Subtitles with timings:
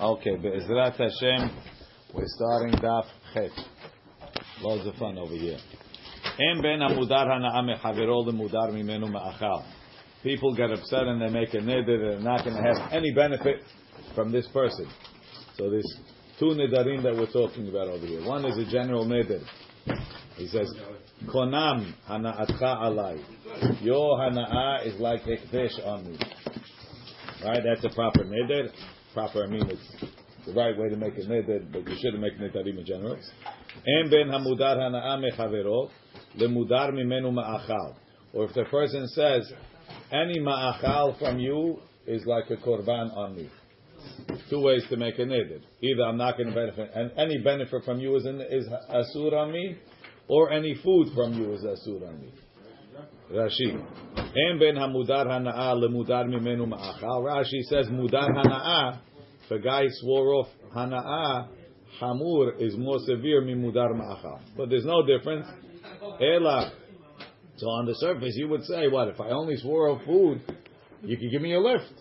[0.00, 1.50] Okay, Be'ezrat Hashem,
[2.14, 3.04] we're starting Daf
[3.34, 3.50] Chet.
[4.62, 5.58] Loads of fun over here.
[6.38, 9.62] En ben hamudar hana'a mechavero lemudar mimenu ma'achal.
[10.22, 13.62] People get upset and they make a neder, they're not going to have any benefit
[14.14, 14.88] from this person.
[15.58, 15.98] So there's
[16.38, 18.24] two nedarim that we're talking about over here.
[18.26, 19.44] One is a general neder.
[20.36, 20.74] He says,
[21.26, 23.82] Konam hana'atcha alai.
[23.82, 26.18] Your hana'a is like hekdesh on me.
[27.44, 27.60] Right?
[27.62, 28.70] That's a proper neder
[29.12, 30.04] proper, I mean it's
[30.46, 33.16] the right way to make a neder, but you shouldn't make nedarim in general.
[33.86, 35.90] En ben hamudar hana'a mechavero
[36.38, 37.94] lemudar mimenu ma'achal.
[38.32, 39.52] Or if the person says,
[40.10, 43.50] any ma'achal from you is like a korban on me.
[44.48, 45.60] Two ways to make a neder.
[45.82, 49.32] Either I'm not going to benefit, and any benefit from you is, in, is asur
[49.34, 49.76] on me,
[50.28, 52.32] or any food from you is asur on me.
[53.32, 53.72] Rashi.
[54.16, 57.22] En ben hamudar hana'a lemudar mimenu ma'achal.
[57.22, 59.00] Rashi says mudar hana'a.
[59.50, 61.48] If a guy swore off hana'a,
[62.00, 64.38] hamur is more severe than mudar ma'achal.
[64.56, 65.46] But there's no difference.
[66.20, 66.72] Ela.
[67.56, 70.40] So on the surface, you would say, what, if I only swore off food,
[71.02, 71.92] you could give me a lift.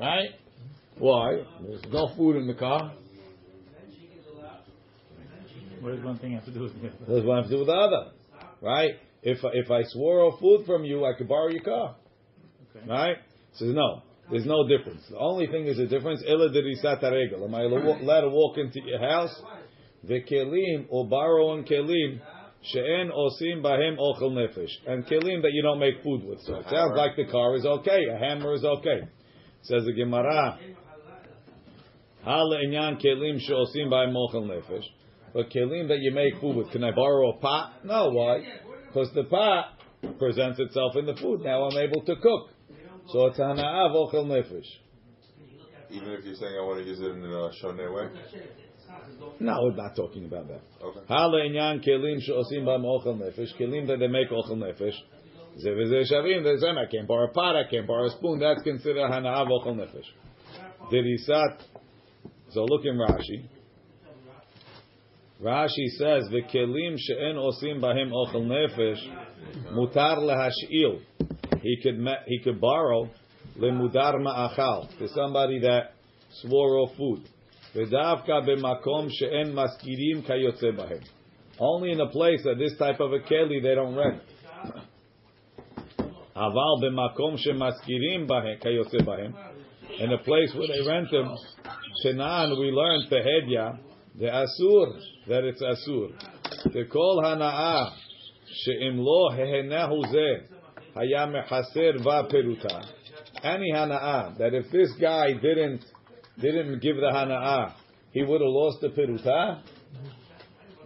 [0.00, 0.28] Right?
[0.98, 1.42] Why?
[1.60, 2.92] There's no food in the car.
[5.80, 7.14] What does one thing have to do with the other?
[7.16, 8.12] Does one have to do with the other?
[8.62, 8.92] Right?
[9.22, 11.96] If if I swore off food from you, I could borrow your car.
[12.74, 12.86] Okay.
[12.88, 13.16] Right?
[13.54, 14.02] Says no.
[14.30, 15.02] There's no difference.
[15.10, 16.22] The only thing is a difference.
[16.26, 17.44] Illa derisat regel.
[17.44, 19.34] Am I allowed to walk into your house?
[20.04, 22.20] The kelim or borrow on kelim
[22.62, 26.40] she'en osim bahem ochel nefesh and kelim that you don't make food with.
[26.42, 28.00] So it sounds like the car is okay.
[28.14, 29.08] A hammer is okay.
[29.62, 30.58] Says the Gemara.
[32.24, 34.84] Hal inyan kelim she'osim bahem ochel nefesh.
[35.34, 37.84] But kelim that you make food with, can I borrow a pot?
[37.84, 38.10] No.
[38.10, 38.40] Why?
[38.86, 39.78] Because the pot
[40.18, 41.42] presents itself in the food.
[41.42, 42.50] Now I'm able to cook.
[43.08, 44.66] So it's hana'av ah, ochel nefesh.
[45.90, 48.08] Even if you're saying I want to use it in a shoneh way.
[49.40, 50.60] No, we're not talking about that.
[50.82, 51.00] Okay.
[51.08, 53.54] Hala inyan kelim she'osim ba'am ochel nefesh.
[53.60, 54.94] Kelim that they make ochel nefesh.
[55.58, 56.42] Ze v'ze shavim.
[56.42, 58.40] They say, I can't borrow a pot, I can't borrow a spoon.
[58.40, 60.08] That's considered hana'av ochel nefesh.
[60.90, 61.62] Dirisat.
[62.50, 63.48] So look in Rashi.
[65.42, 69.02] Rashi says, "V'kelim she'en osim bahem ochel nefesh
[69.72, 71.00] mutar lehashil."
[71.64, 73.08] He could he could borrow
[73.58, 75.94] lemudar ma'achal to somebody that
[76.42, 77.26] swore off food.
[77.74, 81.02] V'davka b'makom she'en maskirim kayotze.
[81.58, 84.20] Only in a place that this type of a keli they don't rent.
[86.36, 87.38] Aval b'makom
[88.62, 89.34] kayotze.
[90.00, 91.34] In a place where they rent them,
[92.04, 93.78] Shenan we learned tehedya
[94.18, 96.12] the asur that it's asur.
[96.74, 97.90] The kol hana'ah
[98.64, 100.53] she'im lo hehenahu zeh
[100.94, 102.84] haya mechaser va peruta.
[103.42, 105.84] Any hana'ah that if this guy didn't
[106.40, 107.74] didn't give the hana'ah,
[108.12, 109.62] he would have lost the peruta.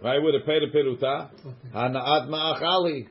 [0.03, 1.29] Right, would have paid the peruta.
[1.73, 3.07] Hana'at ma'achali.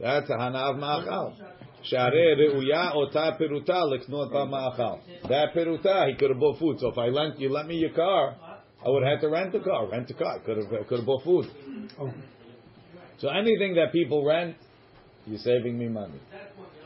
[0.00, 1.36] That's a hana'av ma'achal.
[1.84, 5.00] Share reuya ota peruta leknot ma'achal.
[5.28, 6.78] That peruta he could have bought food.
[6.80, 8.36] So if I lent you let me your car,
[8.84, 9.88] I would have had to rent the car.
[9.88, 10.40] Rent the car.
[10.40, 11.46] Could have could have bought food.
[12.00, 12.12] Oh.
[13.18, 14.56] So anything that people rent,
[15.26, 16.20] you're saving me money,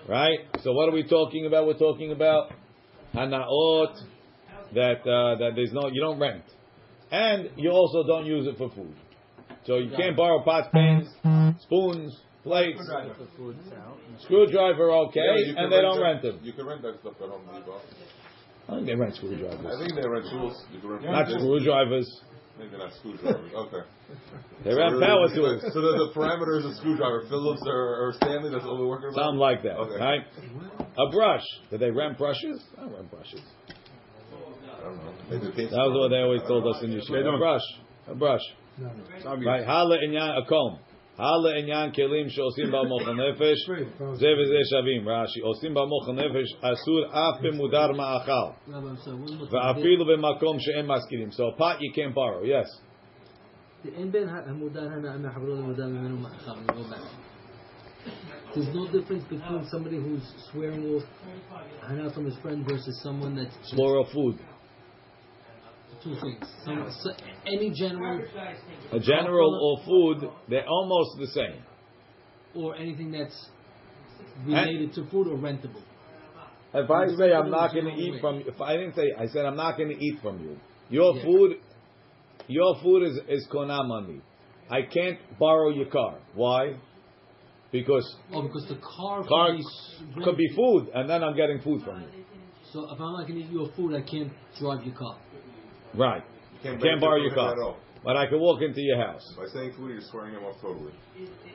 [0.09, 0.39] right?
[0.63, 1.67] So what are we talking about?
[1.67, 2.53] We're talking about
[3.15, 3.95] hanaot
[4.75, 6.45] that uh, that there's no you don't rent,
[7.11, 8.95] and you also don't use it for food.
[9.65, 11.09] So you can't borrow pots, pans,
[11.63, 13.97] spoons, plates, The food's out.
[14.21, 16.41] screwdriver, okay, Yeah, and they don't that- rent them.
[16.43, 17.81] You can rent that stuff at Home Depot.
[18.69, 19.67] I think they rent screwdrivers.
[19.67, 20.65] I think they rent tools.
[20.73, 22.21] You can rent not this- screwdrivers.
[22.59, 23.53] Maybe not screwdrivers.
[23.53, 23.85] Okay.
[24.65, 25.63] They So rent really- power tools.
[25.75, 29.23] So the, the parameters of screwdriver, Phillips or, or Stanley, that's what we're working about?
[29.25, 29.99] Something like that, Okay.
[30.01, 30.21] right?
[30.97, 31.45] A brush.
[31.71, 32.65] Do they rent brushes?
[32.79, 33.43] I don't rent brushes.
[33.69, 35.13] I don't know.
[35.31, 37.35] Maybe That was what they always told us in yeshiva.
[37.35, 37.63] A brush.
[38.09, 38.41] A brush.
[39.45, 39.65] Right.
[39.67, 40.79] Hala inyan a comb.
[41.17, 43.63] Hala inyan kelim sheosim ba mochel nefesh.
[44.21, 45.05] Ze v'ze shavim.
[45.05, 45.41] Rashi.
[45.43, 48.55] Osim ba mochel nefesh asur af b'mudar ma'achal.
[48.69, 49.59] Rabbi, I'm sorry, one more thing.
[49.59, 51.33] Va'afilu b'makom she'en maskirim.
[51.33, 52.43] So a pot you can't borrow.
[52.45, 52.67] Yes.
[53.83, 57.01] The- in Ben Ha- Hamudar Hana Ama Habrul Hamudar Mimenu Ma'achal, we go back.
[58.55, 61.03] There's no difference between somebody who's swearing off
[61.87, 64.39] Hana from his friend versus someone that's Floral food.
[66.07, 66.47] Two things.
[66.65, 67.11] Some, so,
[67.47, 68.21] any general
[68.93, 71.63] A general or food, they're almost the same.
[72.55, 73.49] or anything that's
[74.47, 75.83] related to food or rentable.
[76.73, 79.45] If I say I'm not going to eat from, if I didn't say, I said
[79.45, 80.57] I'm not going to eat from you.
[80.89, 81.23] Your Yeah.
[81.25, 81.51] food,
[82.49, 84.21] your food is is konam on me.
[84.71, 86.19] I can't borrow your car.
[86.35, 86.77] Why?
[87.73, 89.59] Because Oh, because the car, car could
[90.15, 92.09] be, could be food, and then I'm getting food from you.
[92.73, 95.17] So if I'm not going to eat your food, I can't drive your car.
[95.97, 96.23] Right.
[96.63, 97.53] Can't, Can't borrow your car.
[97.53, 97.77] At all.
[98.05, 99.23] But I can walk into your house.
[99.37, 100.93] By saying food, you're swearing him off totally.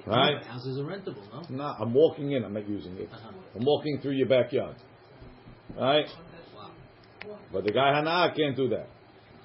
[0.05, 0.43] Right?
[0.43, 1.55] Houses are rentable, no?
[1.55, 2.43] No, I'm walking in.
[2.43, 3.09] I'm not using it.
[3.11, 3.31] Uh-huh.
[3.55, 4.75] I'm walking through your backyard.
[5.77, 6.07] Right?
[7.53, 8.87] But the guy Hana can't do that.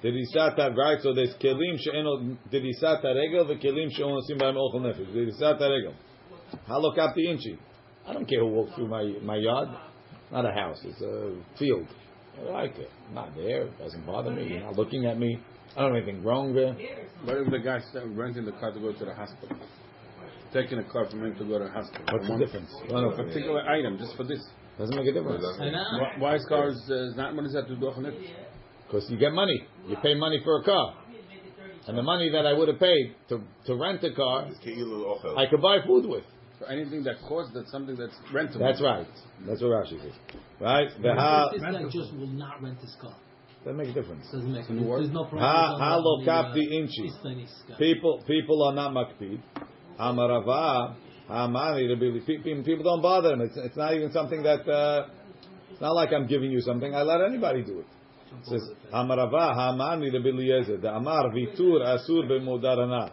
[0.01, 0.99] Did he sat that right?
[1.01, 2.37] So there's kelim she'eno.
[2.51, 3.47] Did he sat that regel?
[3.47, 5.13] The kelim she'eno sim b'hem ochel nefesh.
[5.13, 5.93] Did he sat that regel?
[6.67, 7.57] Halokap the inchi.
[8.05, 9.69] I don't care who walks through my my yard.
[10.31, 10.79] Not a house.
[10.83, 11.87] It's a field.
[12.39, 12.89] I like it.
[13.09, 13.63] I'm not there.
[13.63, 14.47] It doesn't bother me.
[14.49, 15.39] You're not looking at me.
[15.75, 16.73] I don't have anything wrong there.
[17.23, 17.83] What if the guy's
[18.15, 19.57] renting the car to go to the hospital?
[20.53, 22.05] Taking a car from him to go to the hospital.
[22.11, 22.71] What's the One- difference?
[22.89, 24.39] No, A no, particular item, just for this.
[24.79, 25.43] doesn't make a difference.
[25.59, 25.83] I know.
[25.99, 28.15] Why, why is cars uh, not what is that to do with it?
[28.87, 29.65] Because you get money.
[29.87, 30.95] You pay money for a car.
[31.87, 35.05] And the money that I would have paid to, to rent a car, It's ke'ilu
[35.05, 35.37] ochel.
[35.37, 36.23] I could buy food with.
[36.59, 38.59] For anything that costs, that's something that's rentable.
[38.59, 39.07] That's right.
[39.45, 40.13] That's what Rashi says.
[40.59, 40.89] Right?
[41.01, 43.15] The ha, This guy just will not rent his car.
[43.65, 44.25] That makes a difference.
[44.31, 45.01] Doesn't make Doesn't work.
[45.01, 45.41] There's no problem.
[45.41, 47.11] Ha, ha lo kapti inchi.
[47.77, 49.39] People, people are not makpid.
[49.99, 50.95] Amarava,
[51.29, 52.25] hamani, rebili.
[52.25, 53.41] People people don't bother them.
[53.41, 55.07] It's, it's not even something that, uh,
[55.71, 56.95] it's not like I'm giving you something.
[56.95, 57.85] I let anybody do it.
[58.39, 63.11] It says, Amarava, hamani, rebili The amar, vitur, asur, bemudarana.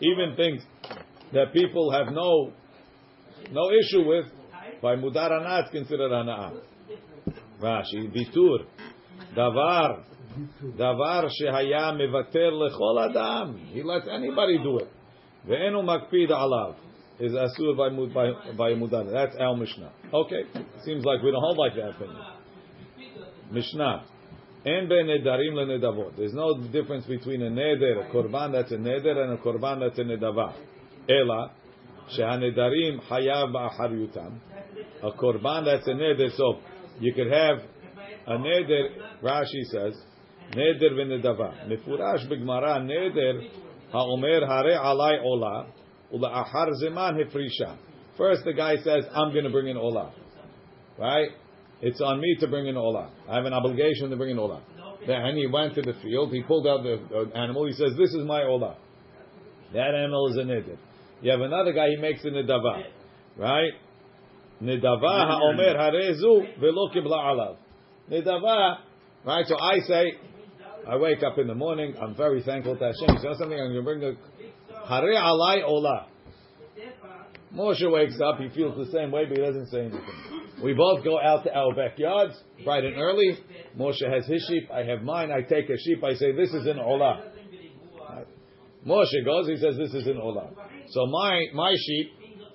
[0.00, 0.62] Even things
[1.32, 2.52] that people have no,
[3.50, 4.26] no issue with
[4.80, 5.60] by mudar hana.
[5.60, 6.52] It's considered hana.
[7.60, 8.66] Rashi bitur
[9.36, 10.04] davar
[10.78, 13.58] davar shehaya mevater lechol adam.
[13.72, 14.88] He lets anybody do it.
[15.48, 16.76] Ve'enu makpid alav
[17.18, 19.10] is asur by by by mudar.
[19.10, 19.92] That's our Mishnah.
[20.12, 20.42] Okay,
[20.84, 22.20] seems like we don't hold like that opinion.
[23.50, 24.04] Mishnah.
[24.64, 26.16] En ben nedarim le nedavot.
[26.16, 29.98] There's no difference between a neder, a korban that's a neder, and a korban that's
[29.98, 30.54] a nedavah.
[31.08, 31.50] Ela
[35.02, 36.30] a korban that's a neder.
[36.36, 36.58] So
[37.00, 37.58] you could have
[38.26, 38.88] a neder.
[39.22, 39.94] Rashi says
[40.52, 41.68] neder v'nedava.
[41.68, 43.48] Mefurash b'gmara neder
[43.92, 45.66] haomer hare ola
[46.12, 47.76] ula'achar zeman hefrisha.
[48.16, 50.12] First the guy says I'm going to bring an ola,
[50.98, 51.30] right?
[51.80, 53.10] It's on me to bring an ola.
[53.28, 54.62] I have an obligation to bring an ola.
[55.06, 56.32] Then he went to the field.
[56.32, 57.00] He pulled out the
[57.34, 57.66] animal.
[57.66, 58.76] He says, "This is my ola."
[59.72, 60.76] That animal is a neder.
[61.22, 62.82] You have another guy, he makes a nedava.
[63.36, 63.72] Right?
[64.60, 67.56] Nedava ha'omer harezu velo kibla alav.
[68.10, 68.78] Nedava,
[69.24, 69.46] right?
[69.46, 70.12] So I say,
[70.88, 73.16] I wake up in the morning, I'm very thankful to Hashem.
[73.16, 73.58] You know something?
[73.58, 76.06] I'm going to bring a hare alai olah.
[77.54, 80.00] Moshe wakes up, he feels the same way, but he doesn't say anything.
[80.64, 82.34] We both go out to our backyards,
[82.64, 83.38] bright and early.
[83.78, 85.30] Moshe has his sheep, I have mine.
[85.30, 87.31] I take a sheep, I say, this is an olah.
[88.86, 90.50] Moshe goes, he says, this is an olah.
[90.88, 92.10] So my, my sheep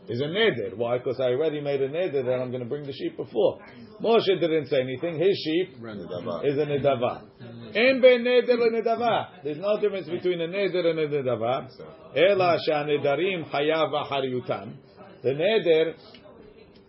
[0.09, 0.75] is a neder.
[0.75, 0.97] Why?
[0.97, 3.59] Because I already made a neder that I'm going to bring the sheep before.
[4.01, 5.19] Moshe didn't say anything.
[5.19, 7.23] His sheep is a nedava.
[7.75, 9.43] En ben neder nedava.
[9.43, 11.69] There's no difference between a neder and a nedava.
[12.15, 14.75] Ela shanedarim hayav achariyutam.
[15.23, 15.93] The neder,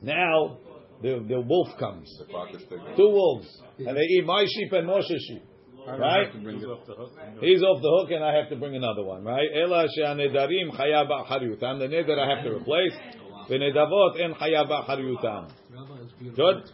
[0.03, 0.59] now
[1.03, 2.13] the, the wolf comes.
[2.19, 2.95] The clock is ticking.
[2.97, 3.49] Two wolves.
[3.79, 5.45] And they eat my sheep and Moshe's sheep.
[5.89, 6.25] I don't Right?
[6.27, 6.65] have to bring it.
[6.67, 7.13] off the hook.
[7.41, 9.49] He's off the hook and I have to bring another one, right?
[9.55, 11.79] Ela she'anedarim chayav achariyutam.
[11.79, 12.93] The neder I have to replace.
[13.49, 15.49] V'nedavot en chayav achariyutam.
[16.37, 16.65] Good?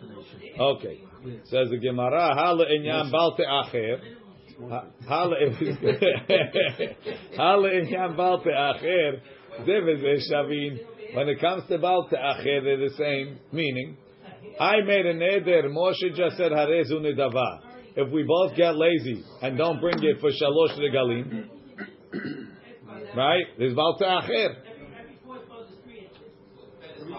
[0.59, 1.01] Okay.
[1.45, 4.01] Says the Gemara, Hala inyan bal te'acher.
[4.69, 5.37] Ha- Hala
[7.37, 9.21] Hala inyan bal te'acher.
[9.61, 10.79] Zev is shavin.
[11.15, 13.97] When it comes to bal te'acher, they're the same meaning.
[14.61, 15.65] I made a neder.
[15.71, 17.61] Moshe just said harezu nedava.
[17.97, 21.49] If we both get lazy and don't bring it for shalosh regalim,
[23.17, 23.45] right?
[23.59, 24.57] There's bal te'acher.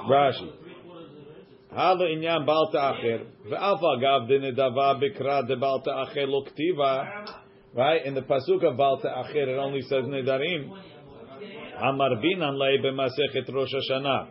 [0.10, 0.52] Rashi.
[1.72, 3.26] Hala inyan bal ta'acher.
[3.50, 7.26] Ve'alfa gav de nedava bikra de bal ta'acher lo ktiva.
[7.74, 8.06] Right?
[8.06, 10.72] In the pasuk of bal ta'acher, it only says nedarim.
[11.82, 14.28] Amar binan lei b'masechet Rosh Hashanah.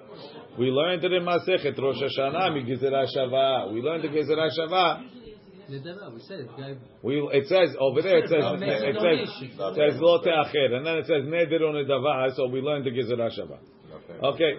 [0.58, 3.72] We learned it in Masechet Rosh Hashanah, Gezerah Shava.
[3.72, 5.23] We learned the Gezerah Shava.
[5.68, 6.48] We said it.
[6.56, 8.18] Guy, We, it says over there.
[8.18, 12.34] It says it says it says lo te'acher, and then it says neder on nedava.
[12.36, 13.58] So we learned the Gezerah Shava.
[13.94, 14.26] Okay.
[14.26, 14.52] Okay,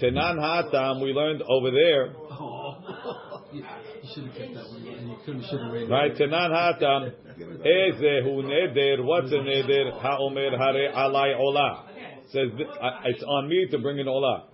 [0.00, 1.02] tenan hatam.
[1.02, 2.06] We learned over there.
[3.52, 3.64] you,
[4.02, 4.84] you should have kept that one.
[4.84, 7.12] You could should have read Right, tenan hatam.
[7.38, 9.04] Ezehu neder.
[9.04, 10.00] What's a neder?
[10.00, 11.86] Haomer hare alai olah.
[12.30, 12.48] Says
[12.80, 14.44] uh, it's on me to bring an olah.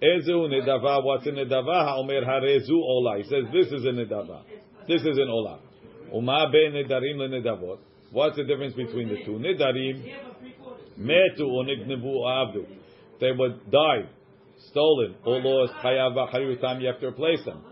[0.00, 1.02] Ezehu nedava.
[1.02, 1.88] What's a nedava?
[1.88, 3.18] Haomer hare zu olah.
[3.18, 4.44] He says this is a nedava.
[4.88, 5.58] This is an olah.
[6.14, 7.78] Uma be nedarim le nedavot.
[8.10, 9.32] What's the difference between the two?
[9.32, 10.02] Nedarim
[10.98, 12.66] metu or nignevu avdu.
[13.20, 14.08] They were died,
[14.70, 15.74] stolen, or lost.
[15.84, 16.80] Chayav v'chayutam.
[16.80, 17.62] You have to replace them.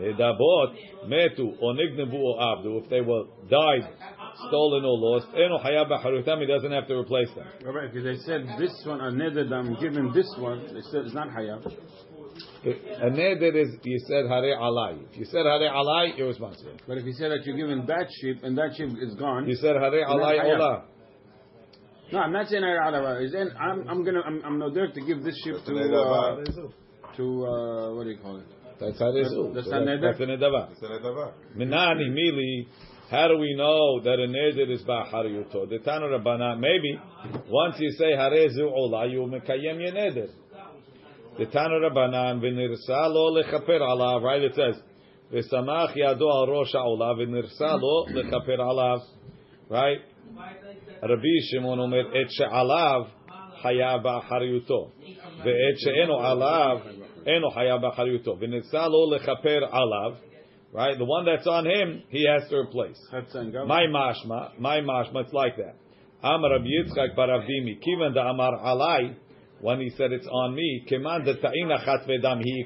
[0.00, 0.74] Nedabot
[1.06, 2.78] metu or nignevu or abdu.
[2.78, 3.88] If they were died,
[4.48, 6.40] stolen or lost, eno b'charutam.
[6.40, 7.46] He doesn't have to replace them.
[7.64, 11.14] Right, because they said this one, a neder that I'm this one, they said it's
[11.14, 11.72] not hayab.
[12.66, 14.98] A neder is you said hare alai.
[15.10, 16.72] If you said hare alai, you're responsible.
[16.86, 19.56] But if you said that you're giving that sheep and that sheep is gone, You
[19.56, 20.56] said hare alai hayab.
[20.56, 20.84] ola.
[22.12, 23.20] no, I'm not saying hayab.
[23.22, 26.36] He's saying I'm, I'm gonna, I'm, I'm no there to give this sheep to, uh,
[27.16, 28.46] to uh, what do you call it?
[28.80, 29.52] That's hare zu.
[29.54, 30.00] That's So not neder?
[30.00, 30.70] That's a nedava.
[30.72, 31.58] It's a.
[31.58, 32.66] Minani mili.
[33.10, 35.68] How do we know that a neder is ba'hariyuto?
[35.68, 36.98] The Tanu Rabbana, maybe
[37.48, 40.30] once you say harezu ola, you mekayem your neder.
[41.36, 44.22] The Tanu Rabbanan v'nirsa lo lechaper alav.
[44.22, 44.42] Right?
[44.42, 44.76] It says
[45.32, 49.00] v'samach yado al rosh ha'ola v'nirsa lo lechaper alav.
[49.68, 49.98] Right?
[51.02, 53.08] Rabbi Shimon omer et she'alav
[53.62, 54.90] haya ba'hariyuto
[55.44, 56.82] ve'et she'eno alav
[57.26, 60.16] eno haya ba'hariyuto v'nirsa lo lechaper alav.
[60.72, 60.96] Right?
[60.96, 62.98] The one that's on him, he has to replace.
[63.12, 63.66] Chetza and Gavra.
[63.66, 65.74] My mashma, my mashma, it's like that.
[66.22, 69.16] Amar Rabbi Yitzchak bar Avdimi, kivan da amar alai,
[69.64, 70.94] when he said it's on me, he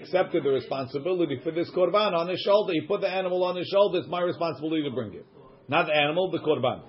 [0.03, 2.73] accepted the responsibility for this korban on his shoulder.
[2.73, 4.01] He put the animal on his shoulder.
[4.01, 5.25] It's my responsibility to bring it,
[5.69, 6.83] not the animal, the korban.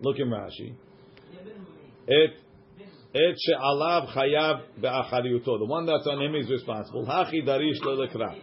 [0.00, 0.72] Look in Rashi.
[2.06, 2.30] It
[3.12, 5.58] it she'alav chayav be'achariyuto.
[5.58, 7.04] The one that's on him is responsible.
[7.04, 8.40] Hachi darish lo lekra.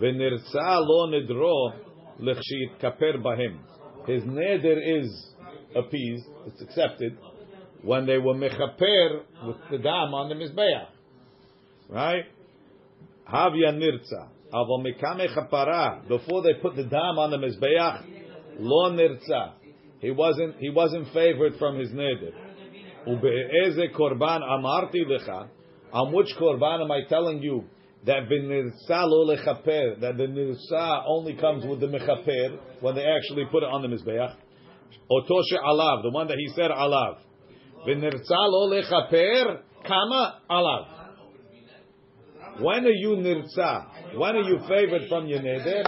[0.00, 1.74] V'nirtza lo nidro
[2.20, 3.60] lechshit kaper bahim.
[4.08, 5.34] His neder is
[5.76, 7.16] appeased, it's accepted,
[7.82, 10.86] when they were mechaper with the dam on the mizbeach.
[11.88, 12.24] Right?
[13.30, 14.28] Havya nirtza.
[14.52, 16.06] Avo mikame chapara.
[16.08, 18.04] Before they put the dam on the mizbeach,
[18.58, 19.52] lo nirtza.
[20.00, 22.32] He wasn't, he wasn't favored from his neder.
[23.06, 25.48] Ube'eze korban amarti lecha.
[25.92, 27.64] On which korban am I telling you
[28.06, 33.44] that v'nirsa lo lechaper, that the nirsa only comes with the mechaper when they actually
[33.50, 34.34] put it on the mizbeach.
[35.10, 37.18] Otoshe alav, the one that he said alav.
[37.86, 40.86] V'nirsa lo lechaper, kama alav.
[42.60, 44.16] When are you nirsa?
[44.16, 45.84] When are you favored from your neder?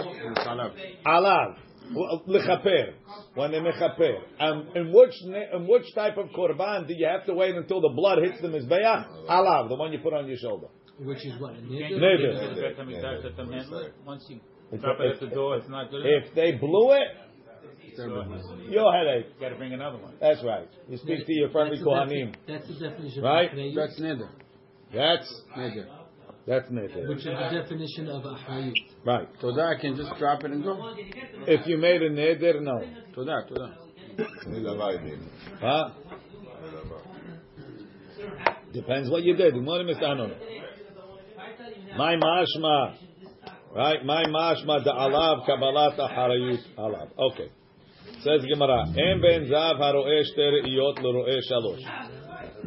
[1.05, 1.55] Alav.
[1.93, 2.93] Well, Lechaper.
[3.35, 4.15] When they mechaper.
[4.39, 7.81] Um, and in which, in which type of korban do you have to wait until
[7.81, 9.27] the blood hits the mizbeach?
[9.27, 10.67] Alav, the one you put on your shoulder.
[10.99, 11.53] Which is what?
[11.53, 11.89] a neder?
[11.89, 12.49] you Neder.
[12.49, 13.93] just let them let them handle it?
[14.05, 14.39] Once you
[14.79, 16.05] drop it at the door, it's not good.
[16.05, 17.07] If they blew it,
[17.95, 18.05] So
[18.69, 19.27] your headache.
[19.35, 20.13] you got to bring another one.
[20.19, 20.67] That's right.
[20.87, 22.31] You speak to your friendly That's the Kohanim.
[22.31, 23.51] defi- That's the definition Right?
[23.51, 24.29] of That's neder.
[24.93, 25.85] That's Neder.
[26.47, 27.07] that's neder.
[27.07, 28.73] which is the definition of a achrayut.
[29.05, 29.27] Right.
[29.41, 30.93] So that I can just drop it and go.
[31.47, 32.79] If you made a neder, no.
[33.15, 33.77] To that, to that.
[34.47, 35.29] Nedava, I mean.
[35.59, 35.89] Huh?
[38.73, 39.53] Depends what you did.
[39.65, 40.35] What is I don't know.
[41.97, 42.95] My mashma.
[43.75, 44.03] Right?
[44.05, 47.09] My mashma da alav kabbalat harayut alav.
[47.17, 47.49] Okay.
[48.23, 48.85] Says Gemara.
[48.89, 51.81] Em ben zav haro'eh shter iyot l'ro'eh shalosh.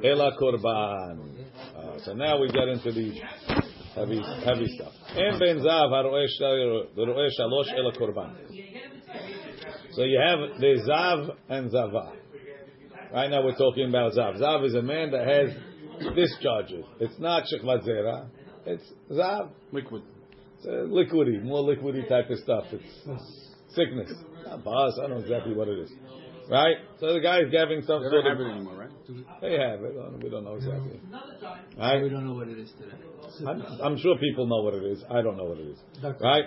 [0.02, 1.46] Ela korban.
[1.76, 3.12] Uh, so now we get into the
[3.94, 4.92] heavy, heavy stuff.
[5.16, 8.34] Em ben zav haro'eh shalosh ela korban.
[9.92, 12.12] So you have the zav and zava.
[13.12, 14.40] Right now we're talking about zav.
[14.40, 16.84] Zav is a man that has discharges.
[16.98, 18.26] It's not shechvat zera.
[18.66, 19.50] It's zav.
[19.70, 20.02] Liquid.
[20.56, 22.64] It's liquidy, more liquidy type of stuff.
[22.72, 24.12] It's sickness.
[24.54, 24.98] Not buzz.
[24.98, 25.92] I don't know exactly what it is.
[26.50, 26.76] Right?
[27.00, 28.38] So the guy's having some They sort don't of.
[28.38, 28.90] have it anymore, right?
[29.40, 30.22] They have it.
[30.22, 31.00] We don't know exactly.
[32.02, 32.96] We don't know what it is today.
[33.48, 35.02] I'm, I'm sure people know what it is.
[35.10, 35.78] I don't know what it is.
[36.20, 36.44] Right?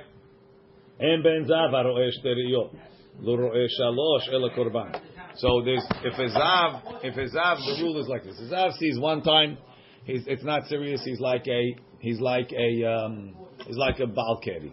[1.00, 2.78] En ben zav haro'eh shteriyot.
[3.20, 5.02] Lo ro'eh shalosh ela korban.
[5.36, 8.40] So there's, if a zav, if a zav, the rule is like this.
[8.40, 9.58] A zav sees one time,
[10.06, 11.02] he's, it's not serious.
[11.04, 13.36] He's like a, he's like a, um,
[13.66, 14.72] he's like a balkeri.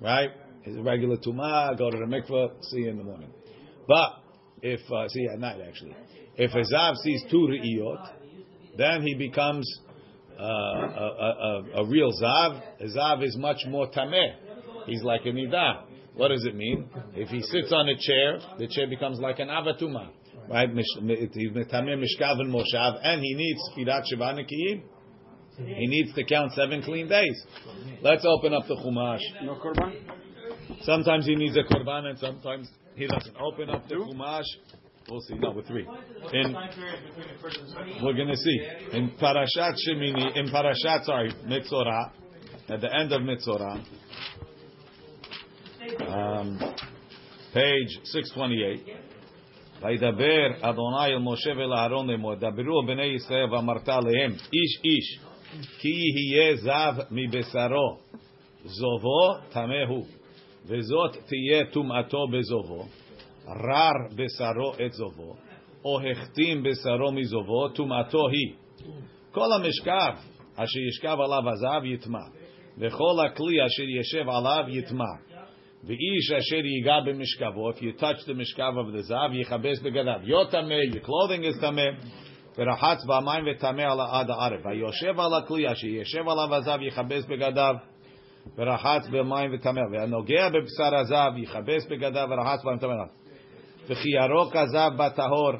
[0.00, 0.30] Right?
[0.62, 3.30] He's a regular tuma, go to the mikveh, see you in the morning.
[3.88, 4.10] But,
[4.62, 5.96] if, uh, see at night actually.
[6.36, 8.10] If a zav sees two re'iyot,
[8.78, 9.68] then he becomes
[10.38, 12.62] uh, a, a, a, real zav.
[12.80, 14.34] A zav is much more tameh.
[14.86, 15.84] He's like a nidah.
[16.14, 16.88] What does it mean?
[17.14, 20.10] If he sits on a chair, the chair becomes like an avatuma.
[20.48, 20.68] Right?
[20.70, 24.82] He's metameh mishkav and moshav, and he needs firat shiva nekiyim.
[25.56, 27.44] He needs to count seven clean days.
[28.00, 29.20] Let's open up the chumash.
[29.44, 30.21] No korban?
[30.81, 33.35] Sometimes he needs a korban, and sometimes he doesn't.
[33.39, 34.43] Open up the chumash.
[35.09, 35.35] We'll see.
[35.35, 35.87] No, with three.
[36.33, 36.55] In,
[38.03, 38.59] we're going to see
[38.91, 42.11] in Parashat Shemini, in Parashat sorry Mitzorah,
[42.69, 43.83] at the end of Mitzorah,
[46.07, 46.59] um,
[47.53, 48.85] page six twenty eight.
[49.81, 55.19] וידבר אדוני אל משה ואל אהרון לאמור, דברו בני ישראל ואמרת להם, איש איש,
[55.79, 57.97] כי יהיה זב מבשרו,
[58.63, 60.05] זובו טמא הוא,
[60.65, 62.85] וזאת תהיה טומאתו בזובו,
[63.47, 65.35] רר בשרו את זובו,
[65.85, 68.53] או החתים בשרו מזובו, טומאתו היא.
[69.31, 70.13] כל המשכב
[70.55, 72.25] אשר ישכב עליו הזהב יטמע,
[72.77, 75.27] וכל הכלי אשר ישב עליו יטמע.
[75.83, 80.19] ואיש אשר ייגע במשכבו, if you touch the משכב of the זהב, יכבס בגדיו.
[80.23, 81.83] יו טמא, your clothing is טמא,
[82.57, 84.65] ורחץ במים וטמא על עד הערב.
[84.65, 87.75] ויושב על הכלי אשר ישב עליו הזהב, יכבס בגדיו.
[88.57, 92.93] ורחץ במים וטמא, והנוגע בבשר הזהב יכבס בגדיו ורחץ במים וטמא.
[93.89, 95.51] וכי ירוק הזהב בטהור,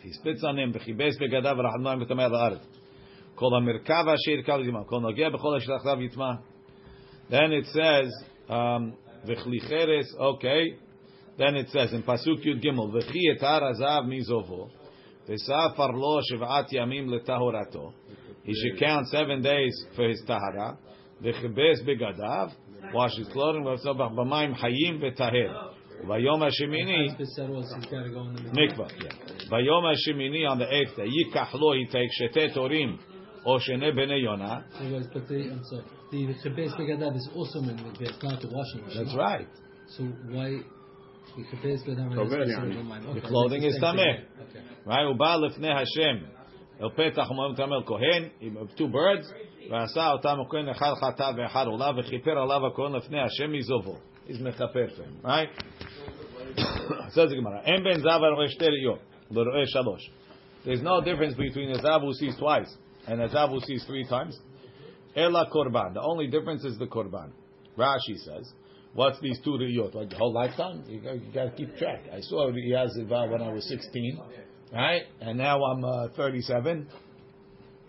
[0.00, 2.78] he spits on him, וכיבס בגדיו ורחץ במים וטמא על הארץ.
[3.34, 6.32] כל המרכב אשר ירכב לזמן, כל נוגע בכל אשר תחתיו יטמע.
[7.30, 8.08] Then it says,
[8.48, 8.52] um,
[9.24, 10.88] וכלי חרס, okay.
[11.38, 14.68] Then it says in פסוק י"ג, וכי יתר הזהב מזובו,
[15.28, 17.92] וספר לו שבעת ימים לטהרתו.
[18.44, 20.76] He should count seven days for his tahara.
[21.22, 22.48] וכיבס בגדיו,
[22.92, 25.68] wash his clothing, וסבח במים חיים וטהר.
[26.04, 29.02] וביום השמיני, Besaros, he's got to go in the mikvah.
[29.02, 29.50] Yeah.
[29.50, 32.96] ביום השמיני on the eighth day, ייקח לו, he takes שתי תורים,
[33.44, 34.58] או שני בני יונה.
[34.70, 38.40] So guys, but the, I'm sorry, the Chabez Begadav is also in the it's not
[38.40, 39.04] the washing machine.
[39.04, 39.48] That's right.
[39.96, 40.50] So why
[41.36, 42.76] the Chabez Begadav Kover, is yani.
[42.76, 43.02] also mine?
[43.02, 44.16] The Okay, clothing that's is the same tameh.
[44.16, 44.60] thing.
[44.60, 44.86] Okay.
[44.86, 45.04] Right?
[45.06, 46.16] הוא בא לפני השם,
[46.82, 49.26] אל פתח ומאמר תמר כהן, עם two birds,
[49.70, 53.96] ועשה אותם הכהן אחד חטא ואחד עולה, וכיפר עליו הכהן לפני השם מזובו.
[54.28, 55.48] He's מכפר them, right?
[57.10, 58.98] says the Gemara, אין בין זב הרואה שתי ראיות,
[59.30, 60.10] לרואה שלוש.
[60.64, 64.04] There's no difference between a zav who sees twice and a zav who sees three
[64.04, 64.38] times.
[65.16, 65.94] Ela korban.
[65.94, 67.30] The only difference is the korban.
[67.76, 68.52] Rashi says,
[68.94, 69.94] what's these two riyot?
[69.94, 70.84] Like the whole lifetime?
[70.88, 72.04] You got, you got to keep track.
[72.12, 74.20] I saw Riyaz Ziva when I was 16,
[74.72, 75.02] right?
[75.20, 76.88] And now I'm uh, 37.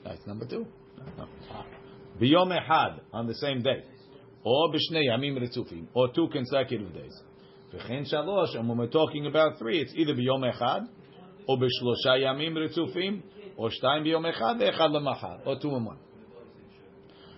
[0.03, 0.65] That's number two.
[2.20, 3.84] Biyom echad, on the same day.
[4.44, 5.86] Or b'shnei yamim retzufim.
[5.94, 7.20] Or two consecutive days.
[7.74, 10.86] V'chen shalosh, and when we're talking about three, it's either biyom echad,
[11.48, 13.22] or b'shlosha yamim retzufim,
[13.56, 15.98] or shtayim biyom echad, ve'echad lemachar, or two and one.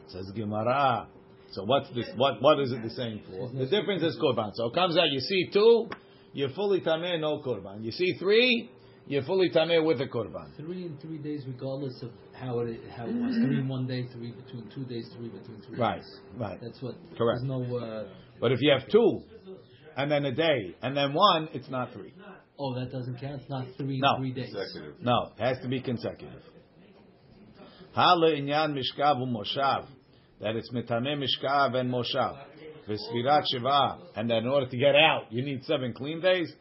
[0.09, 1.09] Says Gemara.
[1.53, 2.07] So what's this?
[2.17, 3.49] What what is it the same for?
[3.51, 4.53] The difference is korban.
[4.55, 5.11] So it comes out.
[5.11, 5.89] You see two,
[6.33, 7.83] you're fully tameh, no korban.
[7.85, 8.71] You see three,
[9.07, 10.55] you're fully tameh with a korban.
[10.57, 13.35] Three in three days, regardless of how it how it was.
[13.35, 16.21] Three in one day, three between two days, three between three Right, days.
[16.37, 16.59] right.
[16.61, 16.95] That's what.
[17.17, 17.41] Correct.
[17.41, 17.77] There's no.
[17.77, 18.09] Uh,
[18.41, 19.21] But if you have two,
[19.97, 22.13] and then a day, and then one, it's not three.
[22.59, 23.41] oh, that doesn't count.
[23.41, 24.17] It's not three No.
[24.19, 24.53] three days.
[24.53, 25.01] Consecutive.
[25.03, 26.43] No, it has to be consecutive.
[27.95, 29.87] Hala inyan mishkav umoshav.
[30.41, 32.37] That it's metameh mishkav and moshav.
[32.89, 33.99] V'sfirat shiva.
[34.17, 36.53] And that in order to get out, you need seven clean days.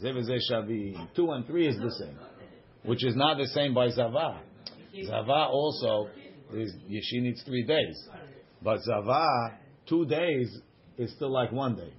[0.00, 2.18] Two and three is the same.
[2.84, 4.40] Which is not the same by Zava.
[5.06, 6.08] Zava also,
[6.52, 8.08] is, she needs three days.
[8.62, 10.56] But Zava, two days
[10.98, 11.92] is still like one day.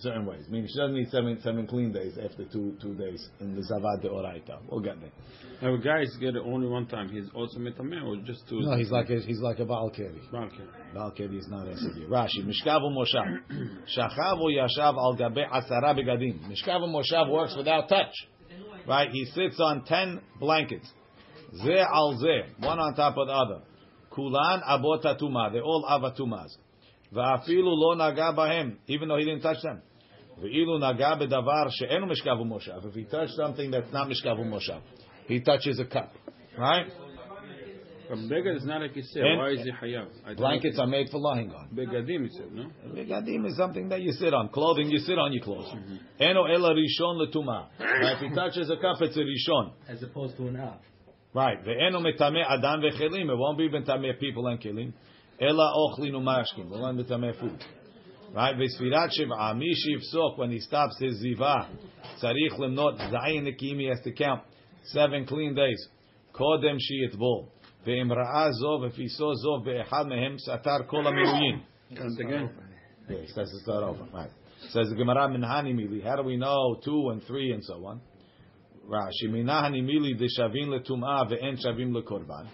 [0.00, 0.44] Certain ways.
[0.48, 3.98] Meaning she doesn't need seven, seven clean days after two, two days in the Zava
[4.00, 4.60] de Oraita.
[4.70, 5.10] We'll get there.
[5.60, 7.08] Now, a guy is get it only one time.
[7.08, 8.60] He's also metameh or just two?
[8.60, 10.20] No, he's like a, he's like a Keri.
[10.32, 11.16] Okay.
[11.16, 12.08] Keri is not a SUV.
[12.08, 13.40] Rashi, Mishkav u'Moshav.
[13.96, 16.48] Shachav u'Yashav al gabe asara begadim.
[16.48, 18.14] Mishkav u'Moshav works without touch.
[18.86, 19.10] Right?
[19.10, 20.88] He sits on ten blankets.
[21.64, 23.62] Ze al ze, one on top of the other.
[24.14, 25.50] Kulan abot atuma.
[25.52, 26.56] They're all avatumas.
[27.12, 29.82] Va'afilu lo naga bahem, even though he didn't touch them.
[30.42, 32.86] Ve'ilu naga bedavar she'enu mishkav u'Moshav.
[32.86, 34.80] If he touched something that's not mishkav u'Moshav,
[35.26, 36.12] he touches a cup.
[36.56, 36.86] Right?
[38.08, 40.36] But begad is not like you Why is he hayav?
[40.36, 41.68] Blankets are made for lying on.
[41.74, 42.70] Begadim, he said, no?
[42.86, 44.48] Begadim is something that you sit on.
[44.48, 45.70] Clothing, you sit on your clothes.
[46.18, 47.66] Eno ela rishon letuma.
[47.78, 49.72] If he touches a cup, it's a rishon.
[49.88, 50.78] As opposed to an av.
[51.34, 51.62] Right.
[51.62, 53.30] Ve'eno metame adam vechelim.
[53.30, 54.94] It won't be metame people and kelim.
[55.38, 56.72] Ela ochlin umashkim.
[56.72, 57.62] It won't be metame food.
[58.32, 58.56] Right?
[58.56, 59.56] Ve'sfirat shiv'a.
[59.56, 61.68] Mi shivsok, when he stops his ziva,
[62.22, 64.42] tzarich lemnot zayin nekim, he has to count
[64.84, 65.88] seven clean days.
[66.34, 67.48] Kodem shi'itbol.
[67.86, 71.62] Ve'im ra'a zov, if he saw zov ve'echad mehem, satar kol ha'miruyin.
[71.96, 72.50] Count again.
[73.08, 74.04] Yeah, he says to start over.
[74.12, 74.30] Right.
[74.70, 76.04] Says the Gemara Minhani Mili.
[76.04, 78.00] How do we know two and three and so on?
[78.86, 82.48] Rashi Minahani Mili de Shavin letumah ve'en Shavim lekorban.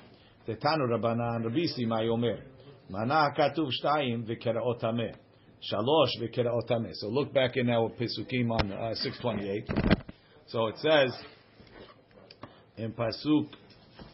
[0.47, 2.41] Tetanu Rabbanan Rabisi Mayomer.
[2.89, 5.15] Mana katuv shtayim ve'keraot tameh.
[5.72, 6.94] Shalosh ve'keraot tameh.
[6.94, 9.70] So look back in our Pesukim on uh, 628.
[10.48, 11.14] So it says
[12.78, 13.48] in Pasuk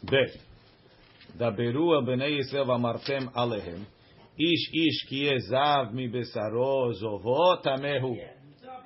[0.03, 0.41] Bet.
[1.37, 3.83] דברו על בני ישראל ואמרתם עליהם,
[4.39, 8.17] איש איש כי יהיה זב מבשרו זובו, טמא הוא.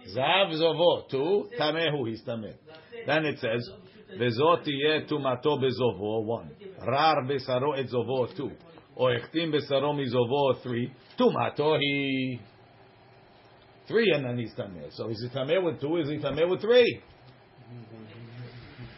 [0.04, 2.48] זב זובו, two, טמא הוא, he's טמא.
[3.06, 3.72] Then it says,
[4.20, 6.64] וזאת תהיה טומאתו בזובו, one.
[6.82, 8.52] רר בשרו את זובו, two.
[8.98, 12.38] או החתים בשרו מזובו, three, טומאתו היא
[13.88, 14.90] three, and then he's tameh.
[14.92, 15.98] So is he tameh with two?
[15.98, 17.02] Is he tameh with three?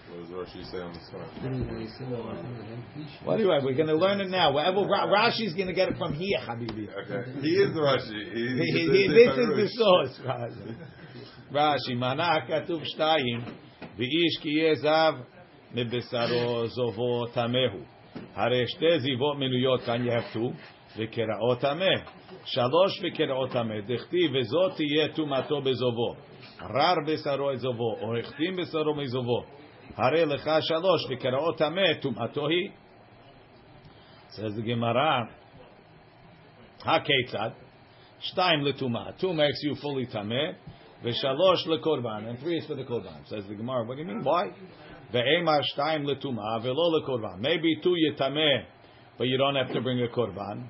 [0.09, 1.29] What does Rashi say on the start?
[3.23, 3.63] What do you have?
[3.63, 4.51] We're going to learn it now.
[4.51, 6.87] Whatever Ra- Rashi's going to get it from here, Habibi.
[6.89, 7.39] Okay.
[7.41, 8.33] He is the Rashi.
[8.33, 10.13] He, He- he, he- just this says is the Farush.
[10.13, 10.75] source, Rashi.
[11.53, 13.39] Rashi, מנה כתוב שתיים,
[13.97, 15.13] ואיש כי יהיה זב
[15.73, 17.81] מבשרו זובו טמא הוא.
[18.35, 20.53] הרי שתי זיבות מנויות כאן you have two,
[20.97, 21.85] וקרעו טמא.
[22.45, 26.15] שלוש וקרעו טמא, דכתיב וזאת תהיה טומאתו בזובו.
[26.61, 29.43] רר בשרו את זובו, או החתים בשרו מזובו.
[29.95, 32.69] הרי לך שלוש וקרעו טמא, טומאתו היא.
[34.31, 35.27] says the Gemara,
[36.85, 37.51] הכיצד?
[38.21, 39.19] Shtaim letuma.
[39.19, 40.53] Two makes you fully tameh.
[41.03, 42.29] V'shalosh lekorban.
[42.29, 43.27] And three is for the korban.
[43.27, 43.83] Says the Gemara.
[43.85, 44.23] What do you mean?
[44.23, 44.45] Why?
[45.11, 47.39] Ve'emar shtaim letuma ve'lo lekorban.
[47.39, 48.65] Maybe two you tameh,
[49.17, 50.67] but you don't have to bring a korban.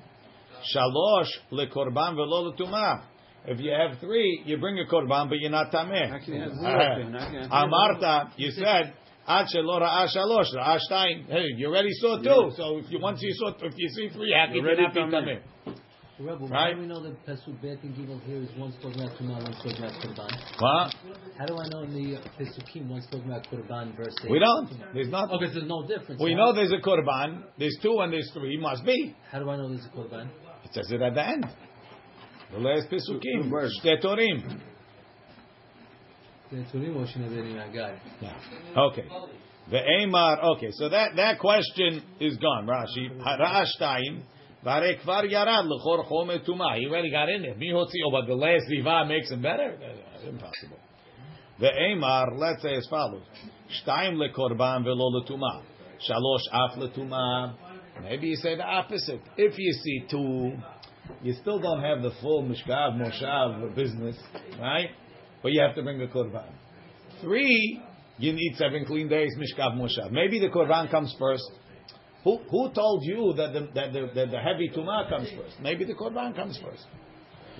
[0.73, 3.01] Shalosh lekorban ve'lo letuma.
[3.45, 6.11] If you have three, you bring a korban, but you're not tameh.
[6.11, 7.15] Actually, it has Uh, zero then.
[7.15, 8.93] Actually, it has Amarta, you said.
[9.29, 11.25] Ad shelo ra'a shalosh, ra'a shtaim.
[11.27, 12.51] Hey, you already saw two.
[12.55, 14.93] So if you once you saw, if you see three, how can you Already not
[14.93, 15.11] be tameh.
[15.11, 15.75] tameh?
[16.19, 16.69] Rebel, Right.
[16.69, 19.43] how do we know that Pesuk Bet and Gimel here is one spoken about Tumah,
[19.43, 20.31] one spoken about Kurban?
[20.59, 20.95] What?
[21.37, 24.67] How do I know in the Pesukim one spoken about Kurban versus We don't.
[24.95, 25.29] There's not.
[25.31, 26.19] Oh, because there's no difference.
[26.21, 27.43] We How- know there's a korban.
[27.59, 28.57] There's two and there's three.
[28.57, 29.13] Must be.
[29.31, 30.27] How do I know there's a Kurban?
[30.67, 31.45] It says it at the end.
[32.51, 33.43] The last pesukim.
[33.43, 33.79] Two words.
[33.81, 34.59] Shte torim.
[36.51, 37.99] The or Shinabeni, I got it.
[38.77, 39.07] Okay.
[39.69, 40.55] The Amar.
[40.55, 42.67] Okay, so that that question is gone.
[42.67, 43.17] Rashi.
[43.19, 44.23] Ra'ashtayim.
[44.63, 46.77] Vare kvar yarad l'chor chomet tumah.
[46.77, 47.55] He already got in there.
[47.55, 49.77] Mi hotzio, oh, but the last ziva makes him better.
[49.79, 50.79] That's impossible.
[51.59, 52.37] The Amar.
[52.37, 53.23] Let's say as follows.
[53.85, 55.63] Shtayim lekorban velo letumah.
[56.09, 57.55] Shalosh af letumah.
[58.03, 59.21] Maybe you say the opposite.
[59.37, 60.53] If you see two,
[61.21, 64.15] you still don't have the full mishkav moshav business,
[64.59, 64.89] right?
[65.41, 66.51] But you have to bring a korban.
[67.21, 67.81] Three,
[68.17, 70.11] you need seven clean days, mishkav moshav.
[70.11, 71.49] Maybe the korban comes first.
[72.23, 75.55] Who, who told you that the, that the, that the heavy tumah comes first?
[75.61, 76.85] Maybe the korban comes first.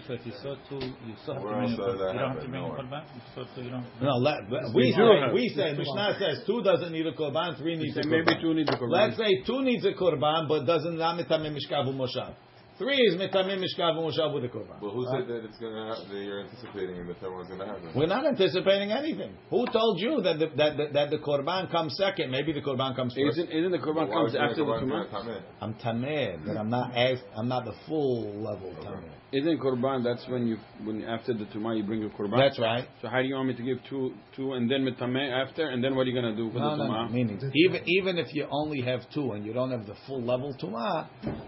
[0.05, 2.13] So if you saw two, you still have to bring a else does that korban.
[2.13, 2.51] You don't have to happen?
[2.51, 2.85] bring a Nowhere.
[2.85, 3.03] korban.
[3.15, 3.85] You saw two, you don't.
[4.01, 4.37] No, let,
[4.75, 7.97] we do say, have- we say, Mishnah says two doesn't need a korban, three needs
[7.97, 8.25] a Say korban.
[8.25, 8.91] maybe two needs a korban.
[8.93, 12.35] Let's say two needs a korban, but doesn't not mitamim mishkav moshav.
[12.77, 14.77] Three is mitamim mishkav moshav with a korban.
[14.79, 17.89] But who said that it's gonna happen, that you're anticipating that that one's gonna happen?
[17.95, 19.33] We're not anticipating anything.
[19.49, 22.29] Who told you that the, that, the, that the korban comes second?
[22.29, 23.39] Maybe the korban comes first.
[23.39, 25.09] Isn't, isn't the korban Why comes after the make a tumah?
[25.11, 25.41] korban?
[25.59, 29.09] I'm tamed, but I'm not as I'm not the full level tamed.
[29.33, 30.03] Isn't korban?
[30.05, 32.37] That's when you when after the tumah you bring a korban.
[32.37, 32.87] That's right.
[33.01, 35.83] So how do you want me to give two two and then mitameh after and
[35.83, 36.93] then what are you gonna do for No, the no, no.
[36.93, 37.11] tumah?
[37.11, 40.55] Meaning, even even if you only have two and you don't have the full level
[40.61, 41.07] tumah,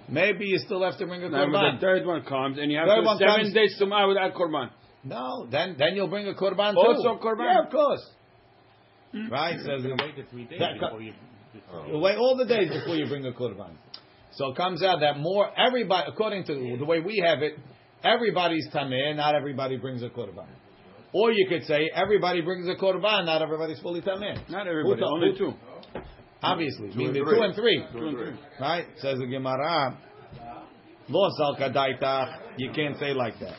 [0.10, 2.78] maybe you still have to bring a Now, but the third one comes and you
[2.80, 4.72] have Third to one seven comes- days tumah without korban.
[5.06, 6.80] No, then then you'll bring a korban too.
[6.80, 7.46] Also korban?
[7.46, 8.06] Yeah, of course.
[9.14, 9.30] Hmm.
[9.30, 9.58] Right?
[9.58, 11.14] Says You wait the three days That- before you.
[11.88, 13.72] You wait all the days before you bring a korban.
[14.32, 17.54] So it comes out that more everybody, according to the way we have it,
[18.04, 20.48] everybody's tameh, not everybody brings a korban.
[21.12, 24.48] Or you could say everybody brings a korban, not everybody's fully tameh.
[24.50, 25.54] Not everybody, Who- only two.
[26.42, 27.86] Obviously, meaning and two and three.
[27.92, 28.40] Two and three.
[28.62, 28.86] Right?
[29.00, 29.98] Says the Gemara.
[31.10, 32.38] Lo salkadaitach.
[32.58, 33.56] You can't say like that.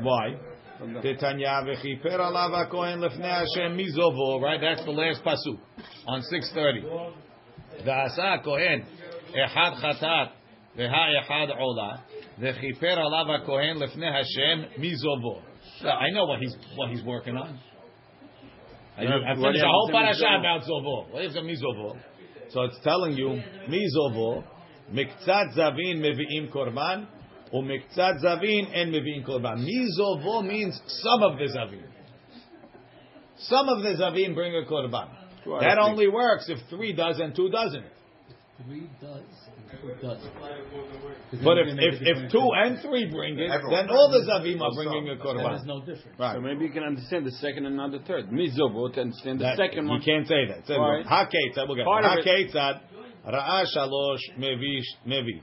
[0.00, 0.36] Why?
[0.80, 4.40] Titanya v'chiper alav kohen lefnei Hashem mizovo.
[4.40, 4.60] Right?
[4.60, 5.58] That's the last pasuk
[6.06, 6.82] on six thirty.
[7.84, 8.84] V'asa kohen
[9.34, 10.30] chatat
[10.76, 12.02] v'ha echad ola
[12.40, 15.42] v'chiper alav kohen lefnei Hashem mizovo.
[15.84, 17.58] I know what he's what he's working on.
[18.96, 21.10] I, I finished the whole parasha about zovo.
[21.10, 21.98] What is a mizovo?
[22.50, 24.44] So it's telling you mizovo
[24.92, 27.06] miktzat zavin mevi'im korban
[27.52, 29.66] or miktzat zavin and mevi'im korban.
[29.66, 31.84] Mizovo means some of the zavin.
[33.38, 35.08] Some of the zavin bring a korban.
[35.44, 37.84] Two out of That only works if three does and two doesn't.
[38.66, 40.34] Three does and two doesn't.
[41.42, 45.08] But if if, if two and three bring it, then all the zavim are bringing
[45.08, 45.66] a That is korban.
[45.66, 46.18] no difference.
[46.18, 46.34] Right.
[46.36, 48.28] So maybe you can understand the second and not the third.
[48.28, 50.58] Mizovo to understand the That- second you can't say that.
[50.58, 52.80] It says, "Haketzad." We'll get Part of it- Haketzad.
[53.26, 55.40] Ra'a shalosh mevi mevi.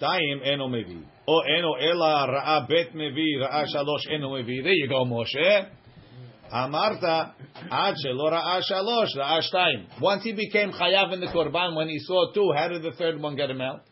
[0.00, 1.02] Shtayim eno mevi.
[1.28, 3.38] O eno ela ra'a bet mevi.
[3.40, 4.62] Ra'a shalosh eno mevi.
[4.62, 5.66] There you go, Moshe.
[6.52, 7.34] Amarta
[7.70, 10.00] ad shelo ra'a shalosh ra'a shtayim.
[10.00, 13.20] Once he became chayav in the korban, when he saw two, how did the third
[13.20, 13.82] one get him out?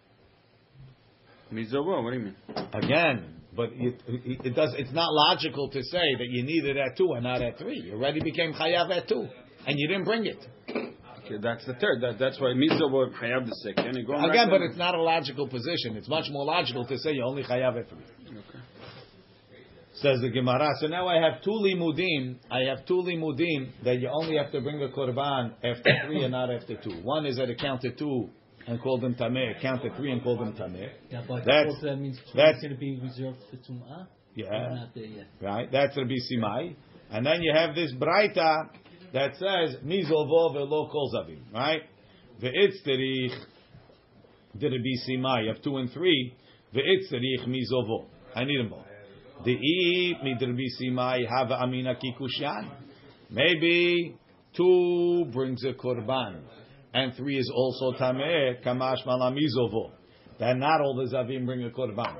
[1.52, 2.36] Mizovo, what do you mean?
[2.72, 3.32] Again.
[3.54, 4.74] But it, it, does.
[4.76, 7.80] It's not logical to say that you need it at two and not at three.
[7.80, 9.26] You already became chayav at two,
[9.66, 10.46] and you didn't bring it.
[10.68, 12.02] Okay, that's the third.
[12.02, 13.96] That, that's why mizovo chayav the second.
[13.96, 15.96] And going right Again, but it's not a logical position.
[15.96, 18.04] It's much more logical to say you only chayav at three.
[18.28, 18.55] Okay.
[20.02, 20.68] Says the Gemara.
[20.80, 22.36] So now I have two limudim.
[22.50, 26.32] I have two limudim that you only have to bring a korban after three and
[26.32, 27.00] not after two.
[27.02, 28.28] One is that it counted two
[28.66, 30.90] and called them tameh, counted three and called them tameh.
[31.10, 34.06] Yeah, but That's- that means that's- going to be reserved for Tum'ah.
[34.34, 34.50] Yeah.
[34.50, 35.26] Not there yet.
[35.40, 35.70] Right?
[35.72, 36.74] That's Rabbi Simai.
[37.10, 38.68] And then you have this Braita
[39.14, 41.38] that says, Mizovo velo kol zavim.
[41.54, 41.82] Right?
[42.42, 43.32] Ve'itzterich,
[44.56, 46.34] the Rabbi Simai, you have two and three.
[46.74, 48.06] Ve'itzterich mizovo.
[48.34, 48.84] I need them both.
[49.44, 52.70] De'i mid Rabbi Simai have amina kikushan.
[53.30, 54.16] Maybe
[54.56, 56.42] two brings a korban.
[56.94, 59.90] And three is also tameh, kamash malam mizovo.
[60.38, 62.16] That not all the zavim bring a korban.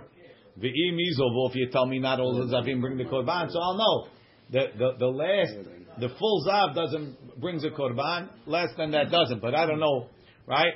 [0.59, 3.77] Ve'i mizovo, if you tell me not all the zavim bring the korban, so I'll
[3.77, 4.09] know.
[4.51, 9.41] The, the, the last, the full zav doesn't, brings a korban, less than that doesn't,
[9.41, 10.09] but I don't know,
[10.47, 10.75] right?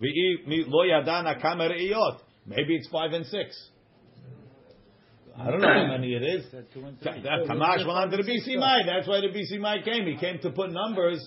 [0.00, 1.70] Lo yadana kamer.
[2.46, 3.56] Maybe it's five and six.
[5.40, 6.44] I don't know how many it is.
[6.52, 6.70] That-
[7.48, 8.82] Kamash malam to the BC Mai.
[8.86, 10.06] That's why the BC Mai came.
[10.06, 11.20] He came to put numbers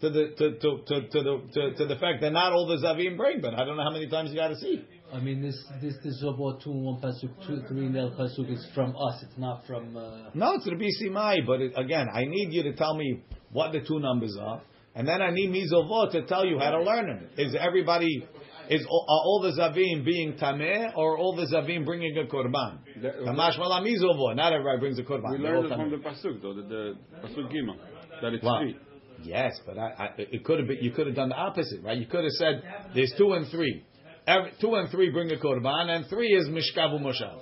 [0.00, 2.76] to the to to to, to the to, to the fact that not all the
[2.84, 4.84] zavim bring, but I don't know how many times you got to see.
[5.12, 8.50] I mean, this this this is about two and one pasuk, two three nel pasuk
[8.52, 9.22] is from us.
[9.22, 9.96] It's not from.
[9.96, 13.22] Uh, No, it's the BC Mai, but it, again, I need you to tell me
[13.52, 14.60] what the two numbers are,
[14.96, 17.28] and then I need Mizovot to tell you how to learn them.
[17.38, 18.26] Is everybody
[18.70, 22.78] is all, are all the zavim being tameh, or all the zavim bringing a korban?
[23.02, 24.36] That- uh, Kamash malam Mizovot.
[24.36, 25.30] Not everybody brings a korban.
[25.32, 27.76] We learned it from the pasuk though, the, the pasuk gimel,
[28.22, 28.60] that it's Wow.
[28.60, 28.76] three.
[29.22, 30.78] Yes, but I, I, it could have been.
[30.80, 31.96] You could have done the opposite, right?
[31.96, 32.62] You could have said
[32.94, 33.84] there's two and three.
[34.26, 37.40] Every, two and three bring a korban, and three is mishkavu moshav.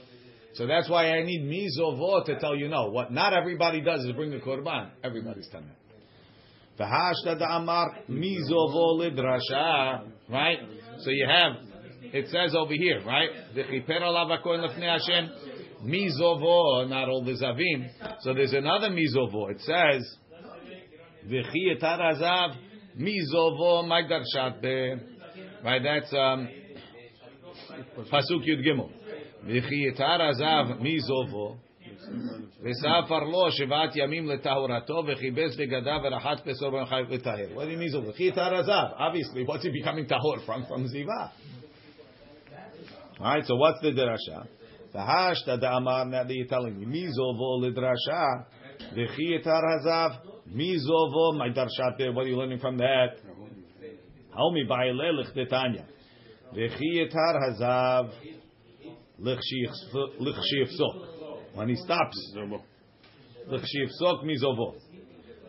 [0.54, 2.90] So that's why I need mizovot to tell you no.
[2.90, 4.90] What not everybody does is bring a korban.
[5.02, 5.72] Everybody's tameh.
[6.78, 10.06] V'hashta da'amar mizovo lidrasha.
[10.28, 10.58] Right.
[11.04, 11.52] So you have.
[12.12, 13.28] It says over here, right?
[15.84, 17.88] Mizovo, not all the zavim.
[18.20, 19.50] So there's another mizovo.
[19.50, 20.16] It says.
[21.28, 22.54] V'chi etar hazav
[22.98, 24.94] mizovo magdarshat be.
[25.64, 26.48] Right, that's um,
[28.10, 28.90] pasuk yud gimel.
[29.44, 31.58] V'chi etar hazav mizovo.
[32.63, 37.45] וספר לו שבעת ימים לטהרתו וכיבס בגדיו ורחץ פסור בן חי לטהר.
[37.55, 38.05] What do you mean מיזוב?
[38.07, 38.87] וכי יטהר הזב.
[38.97, 40.65] Obviously, what's he becoming tahor from?
[40.65, 41.31] From ziva.
[43.19, 44.47] Alright, so what's the drasha?
[44.93, 48.45] V'hashta da'amar, now that you're telling me, mizovo lidrasha,
[48.95, 50.19] v'chi yitar hazav,
[50.53, 53.19] mizovo, my darshat, what are you learning from that?
[54.33, 55.85] Haomi ba'ile lichdetanya.
[56.55, 58.09] V'chi yitar hazav,
[59.21, 60.97] lichshiyfsok.
[61.54, 62.62] When he stops, mizovo.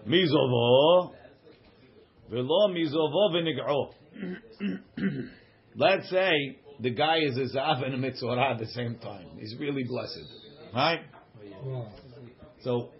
[0.07, 1.11] Mizovo,
[2.31, 3.93] v'lo mizovo v'nig'o.
[5.75, 9.27] Let's say the guy is a zav and a mitzora at the same time.
[9.39, 10.27] He's really blessed,
[10.73, 11.01] right?
[12.61, 12.91] So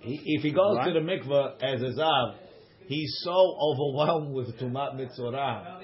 [0.00, 2.34] he, if he goes to the mikveh as a zav,
[2.86, 5.80] he's so overwhelmed with tumat mitzora.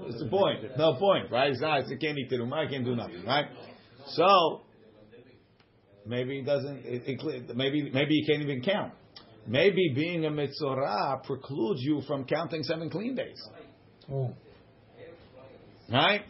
[0.00, 0.76] What's the point?
[0.76, 1.52] No point, right?
[1.58, 1.84] Not.
[1.86, 2.66] He can't eat terumah.
[2.66, 3.46] He can't do nothing, right?
[4.08, 4.62] So
[6.08, 6.78] maybe he doesn't.
[6.84, 8.92] It, it, maybe maybe he can't even count.
[9.46, 13.40] Maybe being a mitzora precludes you from counting seven clean days.
[14.10, 14.34] oh.
[15.90, 16.22] Right?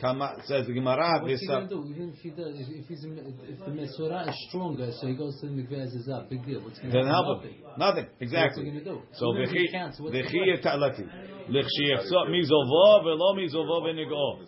[0.00, 1.20] Kama, says the Gemara.
[1.20, 1.84] What's he uh, gonna do?
[1.90, 5.40] Even if he does, if, if he's if the mesorah is stronger, so he goes
[5.40, 6.60] to the mikveh as a zav, big deal.
[6.62, 7.50] What's going to Doesn't help him.
[7.76, 8.06] Nothing.
[8.20, 8.62] Exactly.
[8.62, 9.02] What's he gonna do?
[9.14, 10.62] So Even he v'chi counts, what's v'chi the point?
[10.62, 11.04] etalati
[11.50, 14.38] l'chshiyefso mizovo v'lo mizovo v'nigo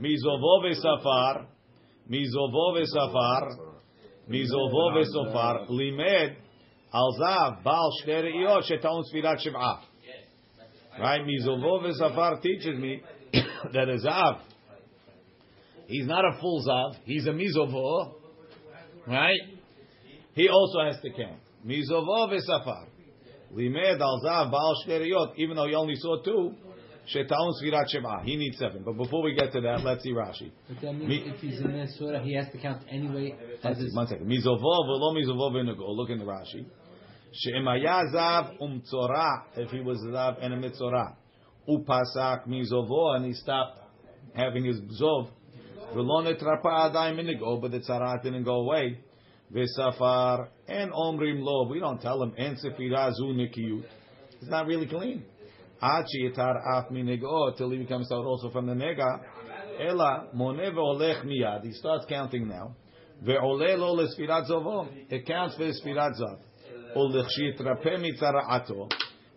[0.00, 1.46] mizovo v'safar
[2.08, 3.44] mizovo v'safar
[4.28, 6.36] mizovo v'sofar limed
[6.92, 9.80] al zav bal shter iyot shetaun sfirat shiv'ah.
[10.98, 11.22] Right?
[11.24, 13.02] Mizovo v'safar teaches me
[13.72, 14.40] that a zav
[15.88, 16.96] He's not a full zav.
[17.04, 18.12] He's a mizovo,
[19.06, 19.40] right?
[20.34, 21.40] He also has to count.
[21.66, 22.86] Mizovo v'safar.
[23.52, 25.32] Limed al zav ba'al shteriyot.
[25.36, 26.54] Even though he only saw two,
[27.14, 28.22] shetaun svirat sheva.
[28.24, 28.82] He needs seven.
[28.84, 30.50] But before we get to that, let's see Rashi.
[30.68, 33.34] But that means Me- if he's in mesorah, he has to count anyway.
[33.62, 34.26] As his, One second.
[34.26, 35.88] Mizovo v'lo mizovo v'nego.
[35.96, 36.66] Look in the Rashi.
[37.32, 39.42] She'emaya zav umtzora.
[39.56, 41.14] If he was zav and a mitzora.
[41.68, 43.78] Upasak mizovo and he stopped
[44.34, 45.30] having his zov.
[45.94, 47.60] V'lo netrapa adai minigo.
[47.60, 48.98] But the tzara didn't go away.
[49.52, 51.68] V'safar and omrim lo.
[51.70, 53.84] We don't tell him en sefira zu nikiyut.
[54.40, 55.24] It's not really clean.
[55.80, 59.20] Ad sheyitar af minigo till he becomes out also from the nega.
[59.80, 61.64] Ela moneh ve'olech miyad.
[61.64, 62.74] He starts counting now.
[63.24, 64.88] Ve'oleh lo lesfirat zovo.
[65.08, 66.38] It counts for sfirat zav.
[66.96, 68.90] Ulechshitrape mitzara'ato.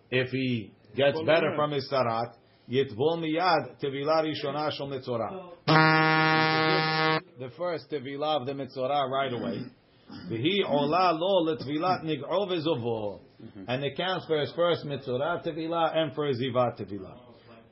[0.10, 2.34] if he gets better from his sarat,
[2.70, 5.52] yitvol miyad tevilah rishona shel mitzorah.
[7.40, 9.64] The first tevilah of the mitzorah right away.
[10.30, 13.20] V'hi ola lo letvilat nig'o.
[13.42, 13.64] Mm-hmm.
[13.68, 17.18] And it counts for his first mitzora tevilah and for his zivat tevilah.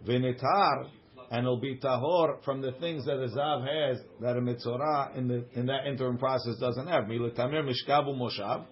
[0.07, 0.87] Vinitar,
[1.31, 5.27] and it'll be tahor from the things that a zav has that a mitzora in,
[5.27, 7.03] the, in that interim process doesn't have.
[7.03, 8.65] Milatamir mishkabu moshav,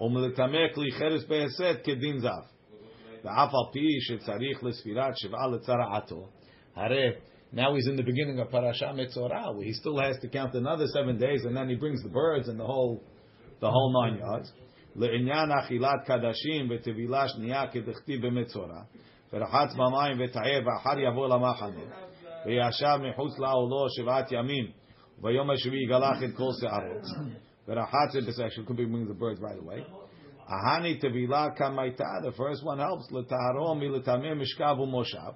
[0.00, 2.44] umletamir kli cheres beheset kedin zav.
[3.22, 6.28] The ואף pi shetzarich שצריך לספירת letzara לצרעתו,
[6.76, 7.12] הרי
[7.51, 10.87] now he's in the beginning of Parasha Metzorah, where he still has to count another
[10.87, 13.03] seven days, and then he brings the birds and the whole,
[13.61, 14.51] the whole nine yards.
[14.95, 18.81] לעניין אכילת קדשים וטבילה שנייה כדכתיב במצורע,
[19.33, 21.85] ורחץ במים וטעה ואחר יבוא למחנה,
[22.45, 24.65] וישב מחוץ לעולו שבעת ימים,
[25.19, 27.33] וביום השביעי גלח את כל שערות,
[27.67, 29.83] ורחץ את actually could be bringing the birds right away.
[30.47, 32.21] Ahani tevila kamaita.
[32.23, 35.35] The first one helps letaharo miletameh mishkav umoshav.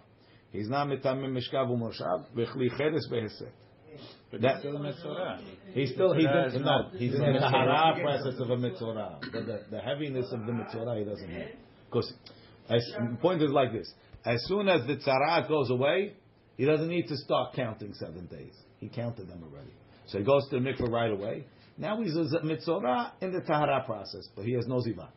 [0.55, 2.27] He's not mitameh mishkav umoshav.
[2.37, 3.51] V'chli cheres beheset.
[4.40, 5.40] That Still a Metzorah.
[5.75, 9.21] he's still he's That's in, not- no, he's in the tahara process of a mitzorah.
[9.33, 11.49] But the, the heaviness of the mitzorah he doesn't have.
[11.90, 12.12] Because
[12.69, 13.93] the point is like this:
[14.25, 16.14] as soon as the tzara goes away,
[16.57, 18.53] he doesn't need to start counting seven days.
[18.81, 19.73] He counted them already,
[20.07, 21.45] so he goes to the mikveh right away.
[21.79, 25.09] Now he's a mitzorah in the tahara process, but he has no ziva,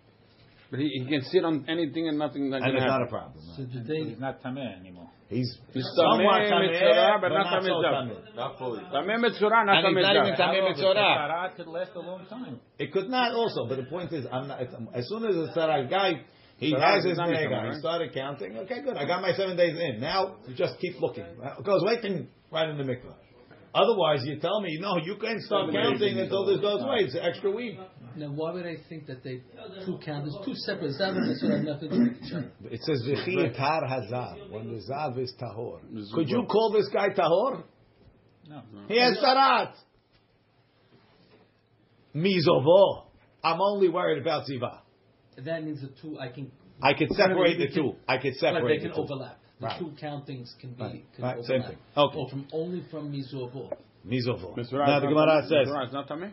[0.72, 3.06] But he, he can sit on anything and nothing that and can it's not a
[3.06, 3.08] happen.
[3.10, 3.44] problem.
[3.56, 3.70] So no.
[3.74, 5.10] today, He's not Tameh anymore.
[5.30, 8.08] He's He's somewhat tameh tameh, mitzorah, but but not not so tameh zav.
[8.08, 8.36] tameh.
[8.36, 8.80] Not fully.
[8.80, 10.40] Tameh Metzorah, not And he's not Tameh even zav.
[10.40, 11.18] tameh However, the mitzorah.
[11.20, 12.60] Tzara could last a long time.
[12.80, 15.48] It could not also, but the point is, I'm not, it's- as soon as the
[15.54, 16.22] tzara guy,
[16.58, 17.76] he Tzara has is his not nega, mitzvah, he right?
[17.80, 18.58] started counting.
[18.60, 18.96] Okay, good.
[18.96, 20.00] I got my seven days in.
[20.00, 21.26] Now you just keep looking.
[21.26, 23.14] It goes right in, right in the mikvah.
[23.76, 26.82] Otherwise, you tell me no, you can't start Seven days counting in until this goes
[26.82, 27.00] away.
[27.02, 27.78] It's an extra week.
[28.18, 29.42] Now why would I think that they
[29.86, 30.26] two count?
[30.26, 32.52] There's two separate zav and mitzora have nothing to do with each other.
[32.72, 35.80] It says v'chi tar hazav when the zav is tahor.
[36.14, 37.64] Could you call this guy tahor?
[38.50, 38.62] No.
[38.88, 39.74] He has sarat.
[42.16, 43.04] Mizovo.
[43.44, 44.80] I'm only worried about ziva.
[45.38, 46.52] That means the two I can.
[46.82, 47.94] I could separate the two.
[48.08, 49.02] I could But separate they the can two.
[49.14, 49.40] overlap.
[49.60, 49.80] The Right.
[49.80, 51.04] two countings can be Right.
[51.16, 51.48] can Right, overlap.
[51.48, 51.78] same thing.
[51.96, 52.18] Okay.
[52.20, 53.72] Or from only from mizovo.
[54.06, 54.56] Mizovo.
[54.56, 55.50] Metzorah Now is the not Gemara tameh.
[55.50, 56.32] says Metzorah is not tameh.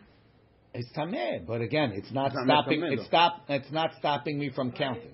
[0.75, 2.81] It's tameh, but again, it's not It's not stopping.
[2.81, 3.33] tameh, It's stop.
[3.49, 5.13] It's not stopping me from counting.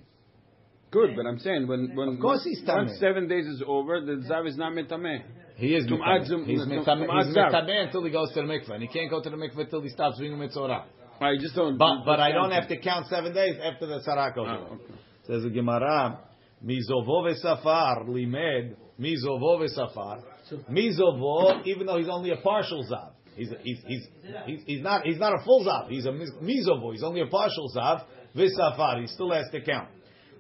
[0.91, 2.87] Good, but I'm saying when when Of course he's tameh.
[2.89, 5.23] once seven days is over, the zav is not metameh.
[5.57, 6.85] He is adzum- He's tum- mitameh.
[6.85, 7.85] tum He's adzav.
[7.87, 9.91] until he goes to the mikveh, and he can't go to the mikveh until he
[9.91, 10.85] stops doing mitzorah.
[11.21, 11.77] I just don't.
[11.77, 14.71] But but I don't have to count seven days after the tzara goes oh, away.
[14.73, 14.95] okay.
[15.27, 16.19] Says the Gemara,
[16.65, 20.23] mizovo v'safar limed mizovo v'safar.
[20.71, 25.33] Mizovo, even though he's only a partial zav, He's, he's, he's, he's, not, he's not
[25.33, 25.89] a full zav.
[25.89, 26.93] He's a mizovo.
[26.93, 28.05] He's only a partial zav.
[28.37, 29.01] V'safar.
[29.01, 29.89] He still has to count.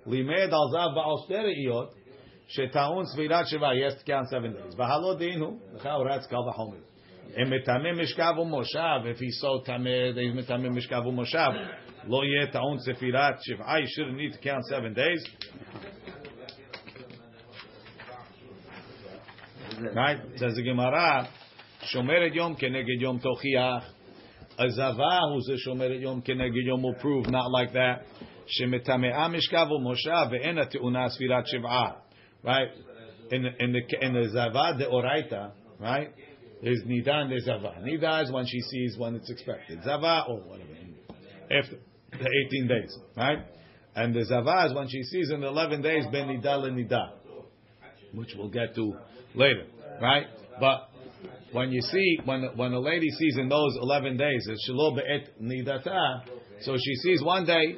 [0.06, 1.54] Limed al zav ba'ostere
[2.50, 3.74] she taun svirat sheva.
[3.76, 4.74] He has to count seven days.
[4.74, 5.58] V'halo deinu.
[5.74, 6.80] L'chao ratz kal v'chomer.
[7.38, 9.06] Emetameh mishkav u'moshav.
[9.06, 11.68] If he's so tameh, then he's metameh mishkav u'moshav.
[12.08, 13.62] Lo yeh ta'un sefirat sheva.
[13.64, 15.24] I shouldn't need to count seven days.
[19.94, 20.18] Right?
[20.36, 21.28] Says the Gemara.
[21.81, 23.93] שומרת יום כנגד יום תוכיח.
[24.59, 28.23] הזבה הוא זה שומרת יום כנגד יום will prove, not like that.
[28.47, 31.91] שמטמאה משכב ומושב ואין הטעונה ספירת שבעה.
[32.43, 32.71] Right?
[33.31, 36.09] In the, in the, in the zava de oraita, right?
[36.61, 37.73] There's nida and there's zava.
[37.81, 39.83] Nida is when she sees when it's expected.
[39.83, 40.69] Zava or whatever.
[41.51, 41.77] After
[42.11, 43.39] the 18 days, right?
[43.95, 47.13] And the zava is when she sees in the 11 days ben nida le nida,
[48.13, 48.93] which we'll get to
[49.33, 49.65] later,
[49.99, 50.27] right?
[50.59, 50.88] But
[51.52, 55.40] when you see when when a lady sees in those 11 days it's shelo be'et
[55.40, 56.22] nidata,
[56.60, 57.76] so she sees one day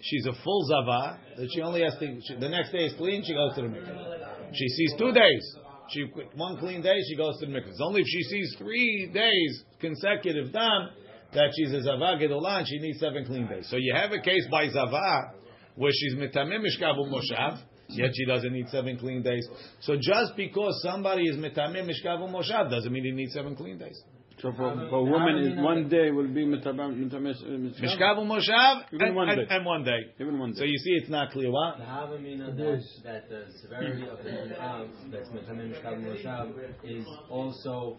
[0.00, 3.22] she's a full zava that she only has to she, the next day is clean
[3.24, 4.52] she goes to the mikveh.
[4.52, 5.56] She sees two days.
[5.90, 7.68] She one clean day she goes to the mikveh.
[7.68, 10.90] It's only if she sees three days consecutive done
[11.32, 13.68] that she's a zava gedolah and she needs seven clean days.
[13.70, 15.32] So you have a case by zava
[15.74, 17.58] where she's mitamim mishkav moshav.
[17.88, 19.46] Yet she doesn't need seven clean days.
[19.80, 24.00] So just because somebody is mitamim mishkav moshav doesn't mean he needs seven clean days.
[24.42, 29.16] So for, for a woman, is one day will be metabam metameh Mishkav moshav and,
[29.16, 29.54] one and, day.
[29.54, 29.98] and one day.
[30.20, 31.50] Even one So you see, it's not clear.
[31.50, 31.78] What?
[31.78, 36.52] The Havamina that, that the severity of the Ni'am, that's Metamim Mishkav Moshav,
[36.84, 37.96] is also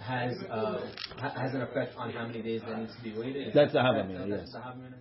[0.00, 0.80] has uh,
[1.20, 3.52] has an effect on how many days that needs to be waited.
[3.54, 4.08] That's the correct?
[4.08, 4.94] Havamina, That's the Havamina?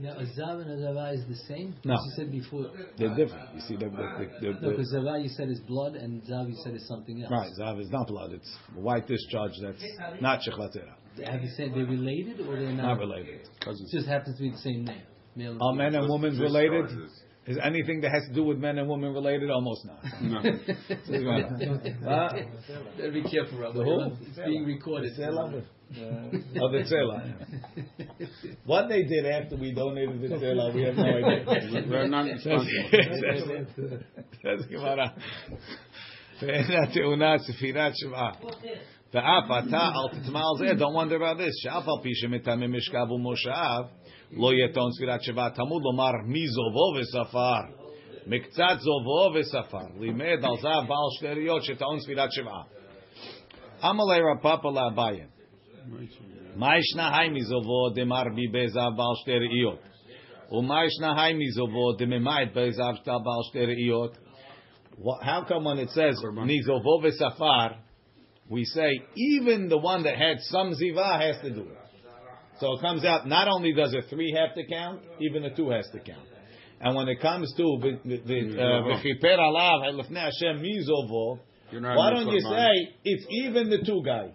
[0.00, 1.74] Now a zav and a zava is the same.
[1.84, 1.94] No.
[1.94, 2.70] You said before.
[2.98, 3.54] They're different.
[3.54, 6.48] You see, the, the, the, the, No, because zava you said is blood and zav
[6.48, 7.30] you said is something else.
[7.30, 8.32] right, zav is not blood.
[8.32, 9.52] It's white discharge.
[9.60, 9.82] That's
[10.20, 10.94] not shechlatera.
[11.26, 12.94] Have you said they're related or they're not?
[12.94, 13.40] Not related.
[13.66, 15.02] It just happens to be the same name.
[15.36, 16.90] Male Are men and women related?
[17.44, 19.50] Is anything that has to do with men and women related?
[19.50, 20.04] Almost not.
[20.22, 20.38] No.
[22.04, 22.28] Huh?
[22.96, 23.78] Better be careful, Rabbi.
[23.78, 24.16] The?
[24.28, 25.12] It's being recorded
[26.61, 27.17] Oh, the tzela.
[28.65, 31.87] What they did after we donated the tzela, we have no idea.
[31.89, 33.67] We're not responsible.
[34.41, 35.13] says Gemara.
[36.41, 38.31] ואין התאונה ספירת שבעה.
[39.13, 43.11] ואף אתה אל תטמע על זה, don't wonder about this, שאף על פי שמטמא משכב
[43.11, 43.83] ומושב,
[44.31, 47.87] לא יהיה טעון ספירת שבעה, תמוד לומר מי זובו וספר.
[48.27, 49.99] מקצת זובו וספר.
[49.99, 52.63] לימד על זהב בעל שטריות שטעון ספירת שבעה.
[53.83, 54.03] אמר
[54.37, 55.30] רפאפה לאביי.
[56.55, 59.79] מה ישנה היי מזובו דמר בי בזהב בעל שתי ראיות?
[60.51, 64.17] ומה ישנה היי מזובו דממית בזהב בעל שתי ראיות?
[64.99, 67.75] Wha- How come when it says Nizovo Safar,
[68.49, 71.77] we say even the one that had some ziva has to do it.
[72.59, 75.69] So it comes out not only does a three have to count, even a two
[75.69, 76.27] has to count.
[76.81, 81.39] And when it comes to the uh, v'chiper alav lefnei Hashem mizovo,
[81.71, 82.57] You're not why having don't you korban.
[82.57, 84.27] say it's even the two guy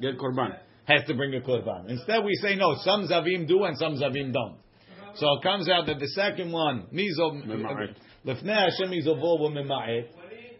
[0.00, 0.56] Get korban.
[0.84, 1.88] has to bring a korban?
[1.88, 4.56] Instead we say no, some zavim do and some zavim don't.
[5.16, 7.94] So it comes out that the second one mizov Mema'et.
[8.26, 10.08] Lefnei Hashem mizovo v'mema'et,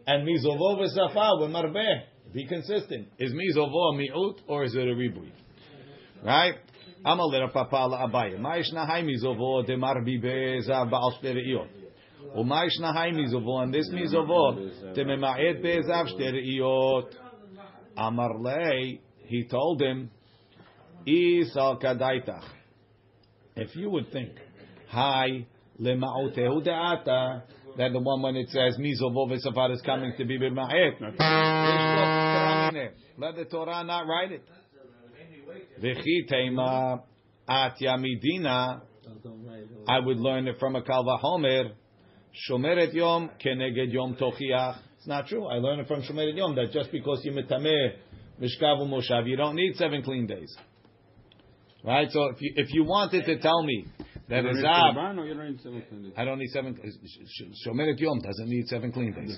[0.06, 2.02] and mizovo v'safar v'marbeh.
[2.32, 3.08] Be consistent.
[3.18, 5.30] Is mizovo a mi'ut or is it a ribui?
[6.24, 6.54] Right?
[7.04, 8.38] Amal papa la'abaye.
[8.38, 11.68] Ma yishna hay mizovo demar bibe zav ba'al shte re'iyot.
[12.36, 14.52] ומה ישנה היי מזובו, and this מזובו,
[14.94, 17.16] דממעט בעזב שתי ראיות.
[17.98, 20.11] אמר לי, he told him,
[21.07, 22.43] "Isal kadaitach.
[23.55, 24.31] If you would think,
[24.89, 25.45] Hi,
[25.81, 27.43] lema'otehu de'ata,
[27.77, 31.01] that the one when it says Mizo is coming to be b'ma'et.
[33.17, 34.43] Let the Torah not write it.
[35.81, 37.01] V'chi teima
[37.47, 38.81] at yamidina.
[39.87, 41.71] I would learn it from a Kalva Homer.
[42.49, 44.77] Shomeret yom keneged yom tochiach.
[44.97, 45.45] It's not true.
[45.45, 47.93] I learned it from Shomeret yom that just because you metameh
[48.41, 50.55] mishkav u'moshav, you don't need seven clean days.
[51.83, 52.09] Right?
[52.11, 53.85] So if you, if you wanted to tell me
[54.27, 56.13] that You a don't need zav, korban don't need seven clean days?
[56.17, 56.79] I don't need seven.
[57.65, 59.37] Shomeret Yom doesn't need seven clean days,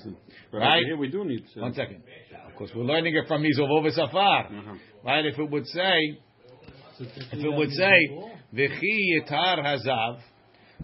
[0.50, 0.82] But right?
[0.84, 1.62] Here we do need seven.
[1.62, 2.02] One second.
[2.48, 4.74] Of course, we're learning it from Mizov Safar, Uh-huh.
[5.04, 5.26] right?
[5.26, 6.18] If it would say,
[7.00, 8.08] if it would say,
[8.54, 10.20] "V'chi yitar hazav,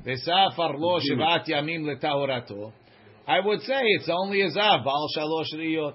[0.04, 2.72] v'safar lo shivat yamim letahorato,"
[3.26, 5.94] I would say it's only a zav bal shalosh riyot.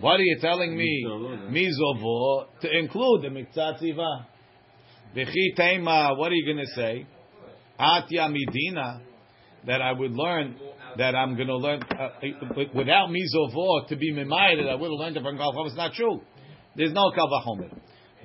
[0.00, 1.04] What are you telling me?
[1.50, 4.26] Mizovo to include the miktzat ziva.
[5.16, 6.16] V'chi teima.
[6.16, 7.06] What are you going to say?
[7.80, 9.00] Atya midina.
[9.66, 10.56] That I would learn.
[10.96, 12.08] That I'm going to learn uh,
[12.74, 14.68] without mizovo to be mimayed.
[14.68, 15.66] I would have learned it from Kalvah.
[15.66, 16.20] It's not true.
[16.76, 17.76] There's no kalvachomer.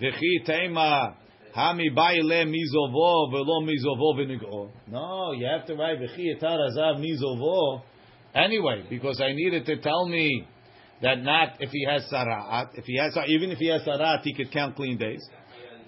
[0.01, 1.16] V'chi teima.
[1.55, 4.72] Hami baile mizovo velo mizovo v'nigo.
[4.88, 7.82] No, you have to write v'chi etar azav mizovo.
[8.34, 10.47] Anyway, because I needed to tell me
[11.02, 14.34] that not if he has sarat, if he has even if he has sarat, he
[14.34, 15.22] could count clean days.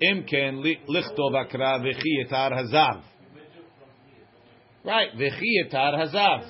[0.01, 3.01] Imken lichtov akra v'chi etar hazav.
[4.84, 6.49] Right, v'chi etar hazav,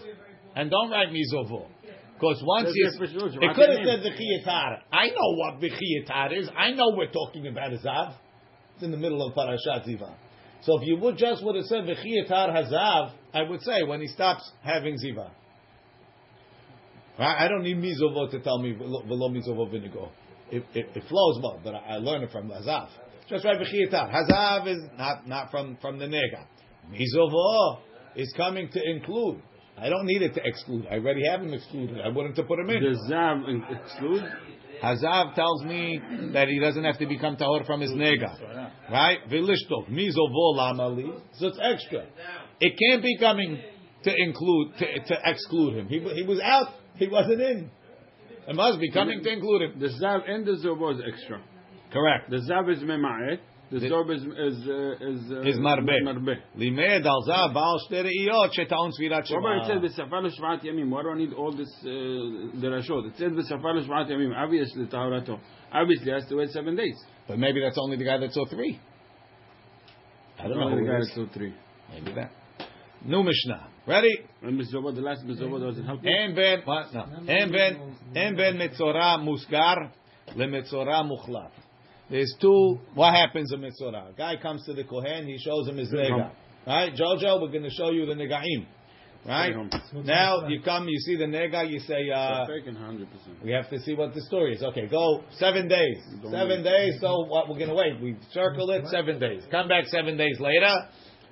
[0.56, 1.68] and don't write mizovo.
[2.16, 4.80] Because once you, yes, for sure, it could have said v'chi etar.
[4.91, 6.49] I know what v'chi etar is.
[6.58, 8.16] I know we're talking about hazav.
[8.76, 10.14] It's in the middle of parashat ziva.
[10.62, 14.01] So if you would just would have said v'chi etar hazav, I would say when
[14.01, 15.30] he stops having ziva.
[17.18, 17.45] Right?
[17.45, 20.09] I don't need mizovo to tell me v'lo mizovo v'nigo.
[20.51, 22.89] It, it, it flows well, but I, I learn it from hazav.
[23.30, 24.13] Just write v'chiyatar.
[24.13, 26.45] Hazav is not not from from the nega.
[26.91, 27.80] Mizovo
[28.16, 29.41] is coming to include.
[29.78, 30.88] I don't need it to exclude.
[30.89, 31.99] I already have him excluded.
[31.99, 32.84] I wanted to put him in.
[32.84, 33.43] Does zav
[33.82, 34.24] exclude?
[34.84, 36.01] Hazav tells me
[36.34, 39.20] that he doesn't have to become tahor from his nega, right?
[39.30, 41.22] V'lishtov mizovo lamali.
[41.34, 42.05] So it's extra.
[42.59, 43.59] It can't be coming
[44.03, 45.88] to include to, to exclude him.
[45.88, 47.71] He he was out he wasn't in.
[48.47, 49.79] It must be coming to include him.
[49.79, 51.41] The zav and the zorba is extra.
[51.91, 52.29] Correct.
[52.29, 53.39] The zav is mema'et.
[53.71, 55.89] The zorb is is uh, is uh, is marbe.
[56.03, 56.35] Marbe.
[56.55, 59.39] Limed dal zav baal shtere iyot shetaon svirat shema.
[59.39, 60.89] Rabbi it says v'safar l'shvat yamim.
[60.89, 63.07] Why do I need all this uh, derashot?
[63.07, 64.35] It says v'safar l'shvat yamim.
[64.37, 65.39] Obviously taharato.
[65.73, 66.95] Obviously has to wait seven days.
[67.27, 68.79] But maybe that's only the guy that saw three.
[70.37, 70.75] I don't know.
[70.75, 71.55] The guy that saw three.
[71.91, 72.31] Maybe that.
[73.03, 73.69] New Mishnah.
[73.88, 74.25] Ready?
[74.41, 76.03] And Mizobot, the last Mizobot doesn't help.
[76.05, 76.91] En ben, what?
[76.93, 77.05] No.
[77.27, 79.91] En ben, en ben mitzora Muskar,
[80.36, 81.51] le Metzora
[82.09, 84.09] There's two, what happens in mitzora?
[84.09, 86.31] A guy comes to the Kohen, he shows him his nega.
[86.65, 86.93] Right?
[86.93, 88.65] Jojo, we're going to show you the negaim.
[89.23, 89.55] Right?
[89.93, 92.45] Now you come, you see the nega, you say, uh,
[93.43, 94.63] we have to see what the story is.
[94.63, 95.97] Okay, go seven days.
[96.31, 98.01] Seven days, so what, we're going to wait.
[98.01, 99.43] We circle it seven days.
[99.49, 100.73] Come back seven days later.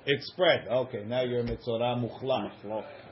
[0.06, 0.66] It's spread.
[0.68, 2.52] Okay, now you're mitzora muchlat.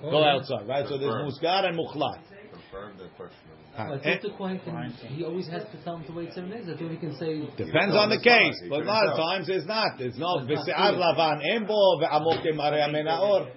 [0.02, 0.86] Go outside, right?
[0.88, 2.18] So there's musgar and muchlat.
[2.52, 3.58] Confirmed and questionable.
[3.74, 6.50] But Eh, if the Kohen can, he always has to tell him to wait seven
[6.50, 6.68] days.
[6.68, 7.40] I think he can say.
[7.56, 9.98] Depends on the case, but a lot of times it's not.
[9.98, 10.44] It's not.
[10.46, 13.48] V'se'ar lavan embo ve'amok marei amenaor.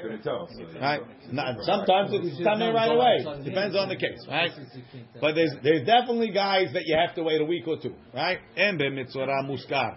[0.00, 0.46] Couldn't tell.
[0.52, 1.00] So you- Right?
[1.62, 3.42] Sometimes it's coming right away.
[3.44, 4.52] Depends on the case, right?
[5.20, 8.38] But there's there's definitely guys that you have to wait a week or two, right?
[8.56, 9.96] And mitzora muskar,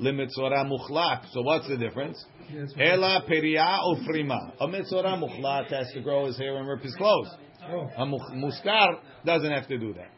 [0.00, 1.26] limitzvah muchlat.
[1.32, 2.24] So what's the difference?
[2.78, 4.52] Ela peria ufrima.
[4.60, 7.28] A mitzora muchlat has to grow his hair and rip his clothes.
[7.96, 10.10] A mu- muskar doesn't have to do that.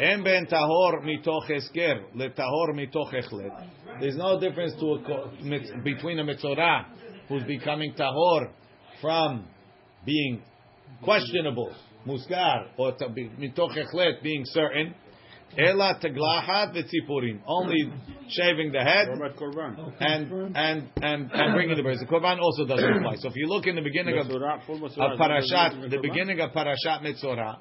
[0.00, 3.68] En ben tahor mitoch esker le tahor mitoch echlet.
[4.00, 6.86] There's no difference to a, between a mitzora
[7.28, 8.50] who's becoming tahor
[9.00, 9.46] from
[10.04, 10.42] being
[11.02, 11.72] questionable,
[12.06, 14.94] muskar, or mitoch echlet being certain.
[15.57, 17.39] Ela teglachat v'tzipurim.
[17.45, 17.91] Only
[18.29, 19.93] shaving the head What about korban?
[19.99, 21.99] and and and and bringing the birds.
[21.99, 23.15] The korban also doesn't apply.
[23.15, 26.01] So if you look in the beginning of Metzora, full of metzora, parashat, the korban?
[26.01, 27.57] beginning of parashat Metzora,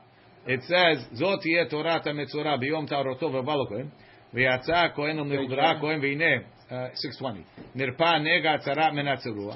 [0.46, 3.90] it says, "Zot yeh Torah Metzora biyom ta'aroto v'balo kohen,
[4.34, 7.44] v'yatza kohen u'mivra kohen v'ine." Uh, 620.
[7.74, 9.54] נרפא נגע צרה מן הצרוע,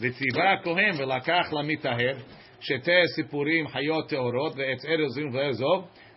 [0.00, 2.16] וציווה הכהן ולקח למטהר,
[2.60, 5.84] שתי סיפורים חיות טהורות ועץ ארז ואזוב,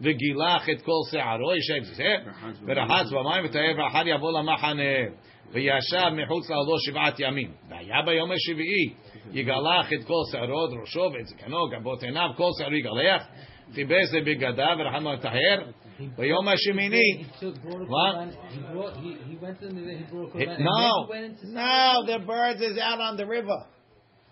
[0.00, 2.14] וגילח את כל שערו, ישב זה,
[2.66, 4.82] ורחץ במים וטהר, ואחר יבוא למחנה,
[5.52, 7.52] וישב מחוץ לאהלו שבעת ימים.
[7.68, 8.92] והיה ביום השביעי,
[9.32, 13.26] יגלח את כל שערו, ראשו ואת זקנו, גבות עיניו, כל שערו יגלח,
[13.74, 15.58] כיבס לבגדיו, ורחמו לטהר,
[16.16, 18.14] ביום השמיני, He took brought a What?
[18.14, 18.30] korban.
[18.50, 18.96] He brought.
[18.96, 19.96] He, he went in there.
[19.98, 20.56] He brought a It- korban.
[20.56, 23.58] and then no, he went into no, the birds is out on the river.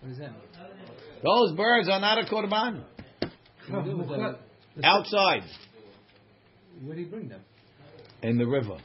[0.00, 0.32] What is that?
[1.22, 2.74] Those birds are not a korban.
[4.75, 5.41] What do you do with them?
[5.41, 5.43] Outside
[6.83, 7.41] Where did he bring them?
[8.21, 8.77] in the river.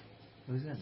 [0.47, 0.77] What is that?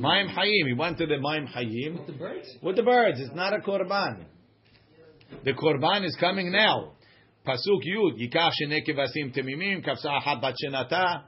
[0.00, 0.66] Maim Hayim.
[0.68, 2.48] He went to the Maim Hayim With the birds?
[2.62, 3.20] with the birds.
[3.20, 4.24] It's not a korban.
[5.44, 6.92] The korban is coming now.
[7.46, 8.18] Pasuk Yud.
[8.18, 11.22] Yikach shnei kevasim temimim kafsa achat bat shenata.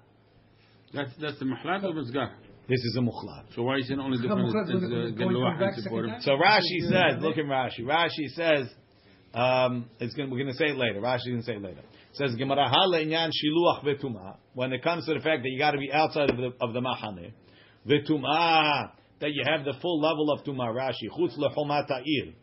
[0.94, 2.30] That's that's the mahlat or mazgah.
[2.66, 3.54] This is a muchlat.
[3.54, 4.46] So why is it only different?
[4.48, 6.08] Mukhlat It's, when uh, the- when going Geluach back and second Tziporim.
[6.08, 6.20] time?
[6.22, 7.80] So Rashi says, look at Rashi.
[7.80, 8.72] Rashi says,
[9.35, 11.01] um, it's gonna, we're going to say it later.
[11.01, 11.80] Rashi's going to say it later.
[11.80, 14.37] It says Gemara Inyan shiluach vetuma.
[14.55, 16.72] When it comes to the fact that you got to be outside of the of
[16.72, 17.32] the mahane,
[17.85, 20.72] vetuma that you have the full level of tuma.
[20.72, 22.35] Rashi chutz lechomat ha'ir.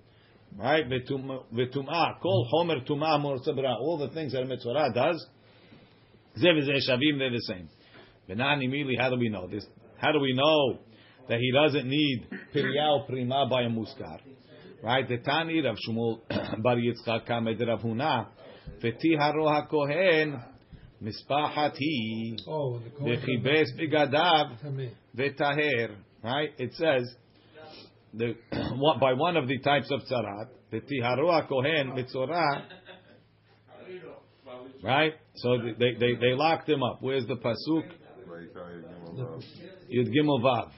[0.57, 3.37] Right, vetuma, kol homer tuma mor.
[3.79, 5.25] All the things that a mitzvah does,
[6.37, 7.69] zev shavim, they're the same.
[8.29, 9.65] Benani mili, how do we know this?
[9.97, 10.79] How do we know
[11.29, 14.19] that he doesn't need piryao prima by a muskar?
[14.83, 16.21] Right, the Tani of Shmuel
[16.63, 18.27] Bar Yitzchak Kamed Rav Huna,
[18.83, 20.43] v'ti haro hakohen
[21.03, 24.91] mispachat hi Oh, when the Kohen v'chibes bigadav Tameh.
[25.15, 25.95] v'taher.
[26.23, 27.13] Right, it says
[28.13, 28.35] the
[28.99, 32.63] by one of the types of tzarat, v'ti haro hakohen mitzorah.
[34.83, 36.97] Right, so they they they locked him up.
[37.01, 37.83] Where's the pasuk?
[38.25, 40.71] Right, you can't even give him a- Yud Gimel Vav.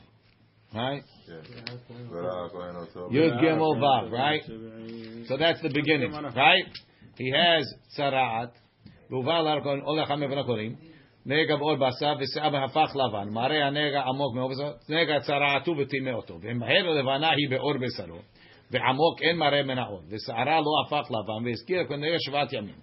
[0.74, 1.02] Right?
[1.26, 1.36] Yeah.
[2.10, 3.08] But, uh, go ahead, also.
[3.10, 4.42] Yud Gimel Vav, right?
[5.26, 6.64] So that's the beginning, right?
[7.16, 7.64] He has
[7.96, 8.52] tzaraat,
[9.10, 10.74] והובא לארקון, או לחמי ונקורים,
[11.26, 14.50] נגע בעול בשר ושיער והפך לבן, מראה הנגע עמוק מאוד,
[14.88, 18.18] נגע צרעתו וטימא אותו, ומהר הלבנה היא בעור בשרו,
[18.70, 22.74] ועמוק אין מראה מן העור, ושערה לא הפך לבן, והזכיר כנראה שבעת ימים.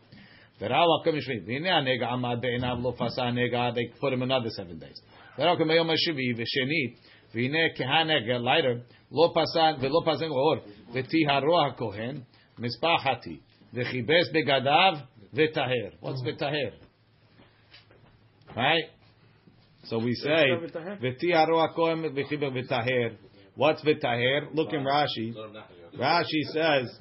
[0.61, 4.83] וראו הקום יושבים, והנה הנגע עמד בעיניו, לא פסע הנגע, they put him another seven
[4.83, 5.15] days.
[5.39, 8.77] וראו כמו ביום השביעי, ושנית, והנה כהנגע, lighter,
[9.11, 10.55] לא פסע, ולא פסע עור,
[10.93, 12.15] וטיהרו הכהן,
[12.59, 13.39] מספחתי,
[13.73, 14.93] וכיבס בגדיו,
[15.33, 15.89] וטהר.
[16.01, 16.71] What's וטהר?
[18.55, 18.89] Right?
[19.83, 20.45] So we say,
[21.01, 23.17] v'tiharu hakohen v'chiber v'taher.
[23.55, 24.47] What's v'taher?
[24.53, 25.33] Look in Rashi.
[25.99, 26.99] Rashi says,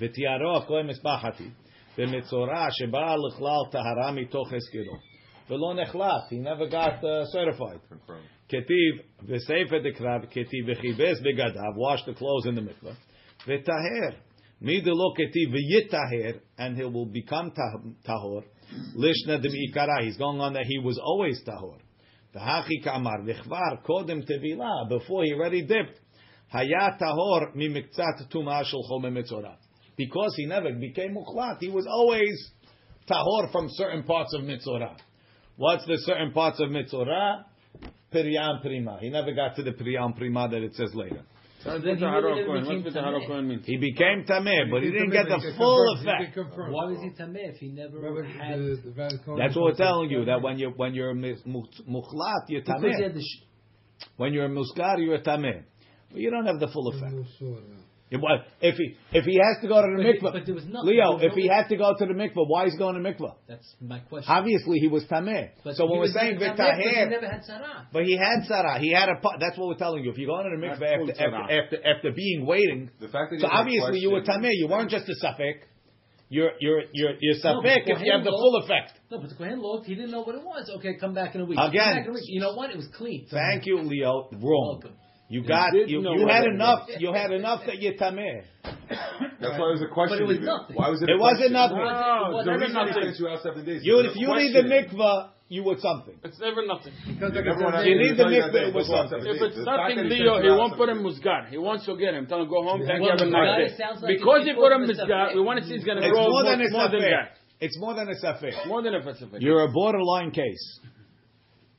[0.00, 1.50] v'tiharu hakohen mispachati.
[1.96, 4.98] V'mitzorah sheba l'chlal tahara mitoch eskiro.
[5.48, 6.28] V'lo nechlat.
[6.30, 7.80] He never got uh, certified.
[8.53, 11.75] Ketiv v'sefer dekrav ketiv v'chibes begadav.
[11.75, 12.95] Wash the clothes in the mikveh.
[13.47, 14.13] V'taher.
[14.61, 16.39] Midelo ketiv v'yitaher.
[16.59, 18.43] And he will become tahor.
[18.95, 19.49] Lishna de
[20.03, 21.79] He's going on that he was always tahor.
[22.35, 24.87] V'hachi kamar v'chvar kodem tevila.
[24.87, 25.99] Before he already dipped.
[26.49, 29.55] Haya tahor mimiktzat tumah shel chome mitzorah.
[29.97, 31.57] Because he never became mukhlat.
[31.59, 32.51] He was always
[33.09, 34.95] tahor from certain parts of mitzorah.
[35.55, 37.45] What's the certain parts of mitzorah?
[38.13, 38.97] Piryan Prima.
[39.01, 41.21] He never got to the Piryan Prima that it says later.
[41.63, 43.27] So then what's he the really Haro never became What's the Haro Tameh.
[43.27, 43.59] Kohen mean?
[43.63, 46.37] He became Tameh, but he didn't get the full effect.
[46.37, 48.59] Why was he tameh if he never had?
[49.37, 50.25] That's what we're telling you.
[50.25, 53.19] That when you when you're mis- mukhlat, you're Because tameh.
[53.21, 53.43] sh-
[54.17, 55.63] When you're muskar, you're tameh.
[56.11, 57.13] But you don't have the full effect.
[58.13, 60.45] Yeah, uh, but If he if he has to go to the But- mikvah, but
[60.45, 62.45] there was nothing- Leo, there was if he no- had to go to the mikvah,
[62.47, 63.33] why is he going to mikvah?
[63.47, 64.31] That's my question.
[64.31, 65.49] Obviously, he was tameh.
[65.63, 67.87] But So he when we're saying never tameh he v'taher, never had sarah.
[67.91, 69.15] but he had sarah, he had a.
[69.19, 70.11] pa- That's what we're telling you.
[70.11, 73.31] If you go into the mikvah That's after, after, after after being waiting, The fact
[73.31, 74.53] that so you have obviously you were question- tameh.
[74.53, 75.65] You weren't just a safek.
[76.29, 78.93] You're you're you're you're No, if you have the full effect.
[79.11, 79.85] No, but the Kohen looked.
[79.85, 80.67] He didn't know what it was.
[80.77, 81.59] Okay, come back in a week.
[81.59, 81.83] Again.
[81.83, 82.23] Come back in a week.
[82.27, 82.71] You know what?
[82.71, 83.27] It was clean.
[83.29, 84.29] Thank you, Leo.
[84.31, 84.79] Wrong.
[84.81, 84.97] Welcome.
[85.33, 86.61] You got you, you had it was.
[86.61, 86.81] enough.
[86.99, 88.43] You had enough that you're tameh.
[88.63, 90.21] That's why it was a question.
[90.21, 90.75] But it was nothing.
[90.77, 91.09] Why was it?
[91.09, 91.57] It a wasn't question?
[91.57, 91.81] nothing.
[91.81, 93.13] No, It it's The never nothing.
[93.17, 93.81] you out seven days.
[93.81, 94.93] You if you need the question.
[94.93, 96.13] mikvah, you would something.
[96.23, 96.93] It's never nothing.
[97.09, 99.25] Because everyone has You need the you mikvah, it was something.
[99.25, 99.57] If days.
[99.57, 101.17] it's nothing, that he Leo, he won't put seven him days.
[101.17, 101.41] musgar.
[101.49, 102.29] He wants to get him.
[102.29, 102.85] Tell him go home.
[102.85, 103.09] Thank you.
[103.09, 103.89] Have a nice day.
[104.05, 106.29] like Because he put him before musgar, we want to see he's going to grow
[106.29, 107.41] more than a more that.
[107.57, 108.53] It's more than a safek.
[108.69, 109.41] More than a Pacific.
[109.41, 110.61] You're a borderline case.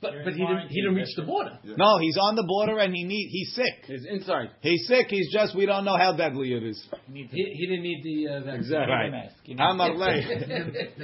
[0.04, 1.58] But but he didn't he didn't reach the border.
[1.64, 3.76] No, he's on the border and he need he's sick.
[3.86, 4.50] He's inside.
[4.60, 5.06] He's sick.
[5.08, 6.78] He's just we don't know how deadly it is.
[7.08, 8.54] You need to He, he didn't need the uh, vaccine.
[8.60, 8.86] Exactly.
[8.88, 9.08] wear Right.
[9.08, 9.36] a mask.
[9.44, 10.16] You need Amar to- lei.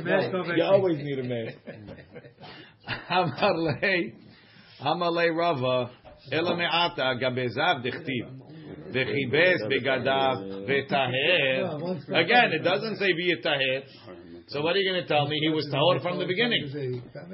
[0.04, 1.56] mask No, You always need a mask.
[3.10, 4.14] Amar lei.
[4.80, 5.90] Amar lei Rava.
[6.32, 8.24] Ela me'ata gabezav dichtiv.
[8.92, 12.08] V'chibes begadav v'taher.
[12.24, 13.82] Again, it doesn't say v'yitaher.
[14.50, 15.38] So what are you going to tell me?
[15.40, 16.70] He was tahor from the beginning.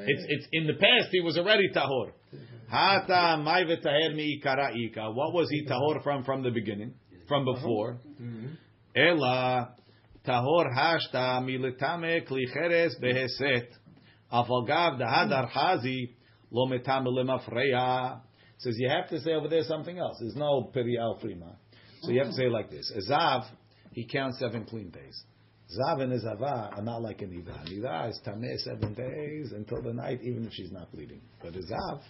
[0.06, 1.08] It's it's in the past.
[1.10, 2.12] He was already tahor.
[2.70, 3.38] Hata.
[5.14, 6.94] What was he tahor from from the beginning?
[7.26, 7.98] From before.
[8.94, 9.74] Ela
[10.26, 13.68] tahor hashta militame klicheres beheset.
[14.30, 16.16] Afalgav dahadar hazi
[16.50, 18.20] lo metame.
[18.58, 20.18] Says you have to say over there something else.
[20.20, 21.56] There's no peri al prima.
[22.02, 22.92] So you have to say like this.
[22.94, 23.46] Azav,
[23.92, 25.24] he counts seven clean days.
[25.74, 27.68] Zav and Azava are not like a Nida.
[27.68, 31.20] Nida is tameh seven days until the night, even if she's not bleeding.
[31.42, 32.00] But a Zav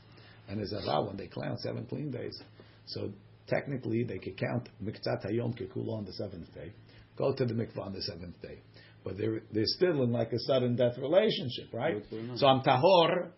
[0.48, 2.38] and a Zava, when they count seven clean days,
[2.86, 3.10] so
[3.46, 6.72] technically they could count Mikzat Hayom Kekula on the seventh day,
[7.16, 8.58] go to the mikvah on the seventh day.
[9.04, 12.04] But they're, they're still in like a sudden death relationship, right?
[12.36, 13.30] So I'm Tahor,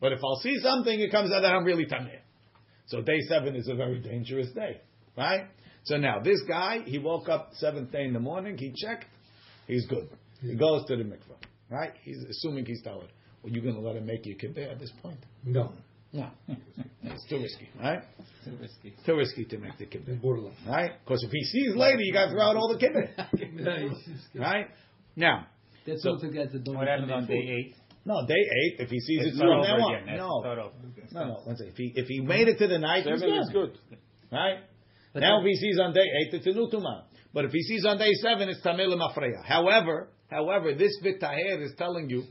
[0.00, 2.20] but if I'll see something, it comes out that I'm really Tameh.
[2.86, 4.82] So day seven is a very dangerous day,
[5.16, 5.46] right?
[5.84, 9.06] So now this guy, he woke up seventh day in the morning, he checked,
[9.66, 10.08] he's good.
[10.40, 11.38] He goes to the mikvah,
[11.70, 11.92] right?
[12.02, 13.06] He's assuming he's Tahor.
[13.42, 15.18] Well, you going to let him make you kibbeh at this point?
[15.44, 15.72] No.
[16.12, 16.28] No.
[17.02, 18.00] it's too risky, right?
[18.44, 18.94] Too risky.
[19.04, 20.54] Too risky to make the kibbeh, Borderline.
[20.68, 20.92] right?
[21.04, 23.94] Because if he sees later, you got to throw out all the kibbeh,
[24.36, 24.66] right?
[25.16, 25.46] Now,
[25.86, 27.50] That's So- also guys that don't What eat happens on day food.
[27.50, 27.74] eight?
[28.06, 30.00] no, day eight, if he sees It's it from over now again.
[30.00, 30.74] on, That's no, start over.
[31.12, 31.34] no, no.
[31.44, 31.72] One second.
[31.72, 33.98] If he if he made it to the night, he's Seven is good, good.
[34.32, 34.58] right?
[35.12, 37.04] But now, that- if he sees on day eight, it's a new tumah.
[37.34, 39.44] But if he sees on day seven, it's tamil mafreya.
[39.44, 42.22] However, however, this vitaher is telling you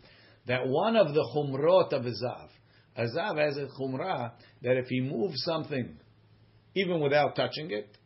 [0.47, 2.47] that one of the chumrot of azav,
[2.97, 4.31] azav has a chumrah
[4.61, 5.97] that if he moves something,
[6.75, 7.97] even without touching it,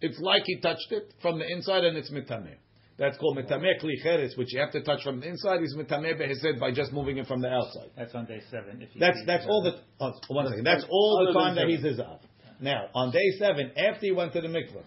[0.00, 2.56] it's like he touched it from the inside and it's mitameh.
[2.98, 5.62] That's called mitameh kli cheres, which you have to touch from the inside.
[5.62, 7.90] Is mitameh behesed by just moving it from the outside.
[7.96, 8.80] That's on day seven.
[8.80, 10.64] If you That's see that's all the oh, one second.
[10.64, 12.20] That's all the Other time that than he's izav.
[12.60, 14.84] Now on day seven, after he went to the mikvah,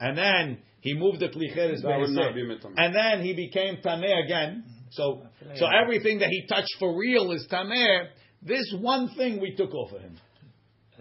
[0.00, 2.74] and then he moved the klicheres That would not be mitameh.
[2.76, 4.64] and then he became tameh again.
[4.90, 5.22] So
[5.56, 8.06] so everything that he touched for real is tameh.
[8.42, 10.16] This one thing we took off of him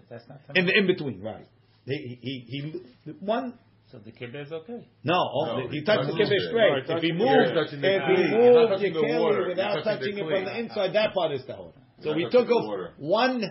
[0.09, 1.47] That's not in the in between, right?
[1.85, 3.57] He he, he, he one.
[3.91, 4.87] So the kibbeh is okay.
[5.03, 6.89] No, oh, No, he he touched the touched kibbeh straight.
[6.89, 7.91] No, if he moved, the if he clay.
[7.93, 9.47] You're moved, not touching you the can't water.
[9.49, 10.93] without touching touching the it from the inside.
[10.95, 11.73] That part is tahor.
[12.01, 13.43] So we took the off one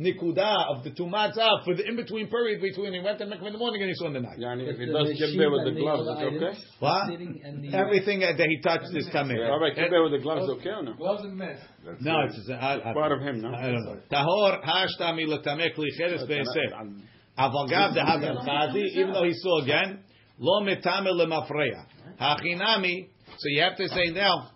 [0.00, 3.46] nikuda of the two matzah for the in between period between he went to mikvah
[3.46, 4.38] in the morning and he saw in the night.
[4.38, 6.58] Yani, if he does machine kibbeh with the gloves, it's okay?
[6.80, 7.08] What?
[7.10, 9.38] sitting and the- Everything that he touched is tameh.
[9.48, 10.94] All right, kibbeh with the gloves, okay or no?
[10.94, 11.62] Gloves and mask.
[11.86, 12.30] That's No, it.
[12.34, 13.54] it's I, I, Part of him, no?
[13.54, 14.00] I don't know.
[14.10, 17.02] Tahor hashta milatameh klicheres be'eseh.
[17.38, 20.00] Avagav dehadar chazi, even though he saw again,
[20.40, 21.86] lo metame lemafreya.
[22.20, 24.50] Hachinami, so you have to say now,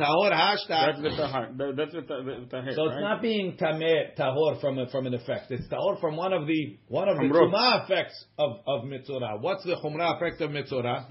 [0.00, 0.68] tahor hashta.
[0.68, 1.52] That's the tahar.
[1.56, 3.00] that- That's the ta- the tahir, So it's right?
[3.00, 5.50] not being tameh tahor from a, from an effect.
[5.50, 7.52] It's tahor from one of the one of the Chumrot.
[7.52, 9.40] tumah effects of of mitzorah.
[9.40, 11.06] What's the chumrah effect of mitzorah?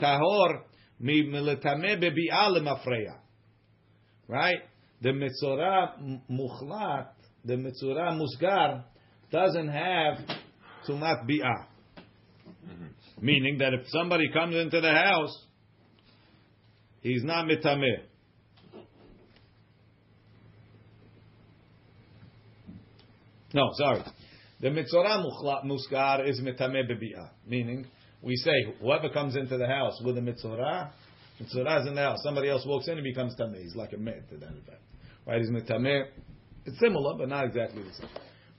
[0.00, 0.62] Tahor
[1.00, 3.18] mi miletameh bebi'ah lemafreya.
[4.28, 4.58] Right?
[5.02, 7.08] The mitzorah m- muchlat,
[7.44, 8.84] the mitzorah musgar,
[9.30, 10.18] doesn't have
[10.88, 11.66] tumat bi'ah.
[12.66, 12.86] Mm-hmm.
[13.20, 15.36] Meaning that if somebody comes into the house,
[17.02, 18.04] he's not mitameh.
[23.54, 24.02] No, sorry.
[24.60, 27.30] The mitzorah muchla- muskar is mitame bebi'ah.
[27.46, 27.86] Meaning,
[28.20, 30.90] we say, whoever comes into the house with a mitzorah,
[31.40, 32.18] mitzorah is in the house.
[32.24, 33.62] Somebody else walks in, and becomes tameh.
[33.62, 34.82] He's like a med to that effect.
[35.26, 35.40] Right?
[35.40, 36.06] He's mitame.
[36.66, 38.08] It's similar, but not exactly the same.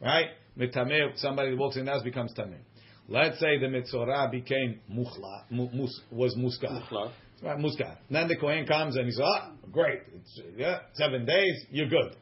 [0.01, 0.27] Right?
[0.57, 2.59] Mitame, somebody walks in the house becomes tameh.
[3.07, 7.11] Let's say the mitzorah became muchla, mu, mus, was muskar.
[7.43, 7.97] Right, muskar.
[8.09, 9.99] Then the Kohen comes and he says, ah, great.
[10.15, 12.15] It's, yeah, seven days, you're good.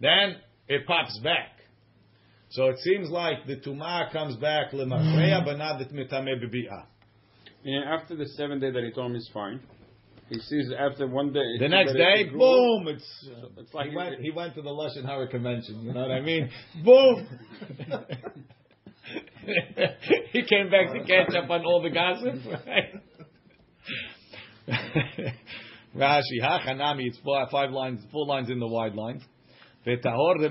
[0.00, 0.36] Then
[0.68, 1.53] it pops back.
[2.50, 6.84] So it seems like the tumah comes back lemachreya, but not the mitame bebi'ah.
[7.64, 9.60] And after the seventh day that he told him is fine,
[10.28, 11.58] he sees after one day.
[11.58, 12.88] The next day, it boom!
[12.88, 14.20] It's, So it's like he went.
[14.20, 15.82] He went to the Lashon Hara convention.
[15.82, 16.48] You know what I mean?
[16.84, 17.26] boom!
[20.32, 22.34] he came back to catch up on all the gossip.
[22.66, 23.02] Right?
[25.94, 27.06] Rashi, hachanami.
[27.06, 29.22] It's four, five lines, four lines in the wide lines.
[29.86, 30.48] V'tahor the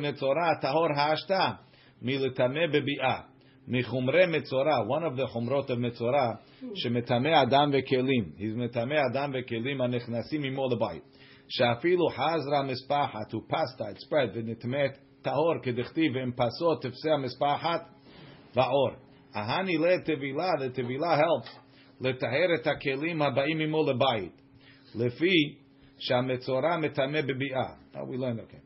[0.63, 1.57] tahor hashta
[2.02, 3.38] militame bebi'ah.
[3.70, 6.32] מחומרי מצורע, one of the חומרות of מצורע,
[6.74, 11.02] שמטמא אדם וכלים, he's מטמא אדם וכלים הנכנסים עמו לבית,
[11.48, 17.80] שאפילו חזרה מספחת, הוא פסטה, it spread, ונטמאת טהור, כדכתיב, ואם פסו תפסה המספחת
[18.54, 18.90] בעור.
[19.34, 21.48] ההני לטבילה, the טבילה helps,
[22.00, 24.42] לטהר את הכלים הבאים עמו לבית,
[24.94, 25.54] לפי
[25.98, 27.68] שהמצורע מטמא בביאה.
[27.94, 28.60] Oh, we learned, okay.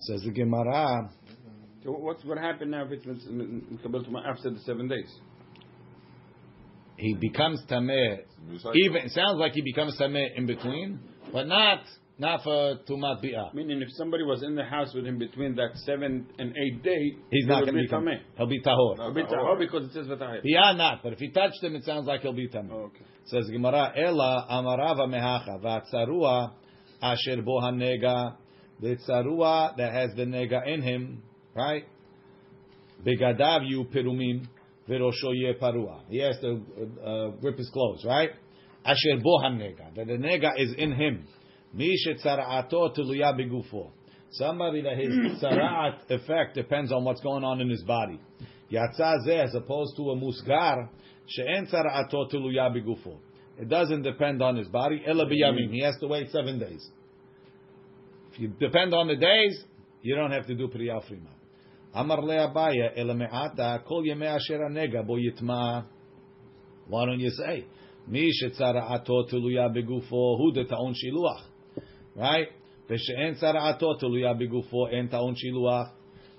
[0.00, 0.86] Says the Gemara,
[1.83, 5.11] So what's what happened now if it's Mikabel Tumah after the seven days?
[7.01, 8.19] he becomes tameh.
[8.75, 10.99] Even it sounds like he becomes tameh in between,
[11.33, 11.79] but not
[12.19, 13.51] not for tumat bi'ah.
[13.55, 17.15] Meaning, if somebody was in the house with him between that seventh and eighth day,
[17.31, 18.05] He's not going to be become.
[18.05, 18.19] tameh.
[18.37, 18.97] He'll be tahor.
[18.97, 20.43] He'll be tahor because it says v'tahir.
[20.45, 22.69] Bi'ah not, but if he touched him, it sounds like he'll be tameh.
[22.71, 23.03] Oh, okay.
[23.25, 26.51] Says Gemara, Ela amarava mehacha v'atzarua
[27.01, 28.35] asher bo hanega.
[28.79, 31.23] The tzarua that has the nega in him,
[31.55, 31.85] right?
[33.05, 34.45] Begadav yu perumim
[34.87, 36.01] v'rosho ye parua.
[36.09, 36.61] He has to
[37.03, 38.29] uh, uh, rip his clothes, right?
[38.85, 39.95] Asher bo hanega.
[39.95, 41.27] That the nega is in him.
[41.73, 43.91] Mi shetzara'ato teluya begufo.
[44.31, 48.19] Somebody that his tzara'at effect depends on what's going on in his body.
[48.71, 50.89] Yatza zeh as opposed to a musgar
[51.27, 53.17] she'en tzara'ato teluya begufo.
[53.57, 55.03] It doesn't depend on his body.
[55.05, 55.71] Ela biyamim.
[55.71, 56.89] He has to wait seven days.
[58.31, 59.63] If you depend on the days,
[60.01, 61.29] you don't have to do priya frima.
[61.93, 65.85] Amar le Abaya ela kol yemei asher anega bo yitma.
[66.87, 67.65] Why don't you say?
[68.07, 71.41] Mi teluya begufo de ta'on shiluach.
[72.15, 72.47] Right?
[72.89, 75.91] V'she'en teluya begufo ta'on shiluach.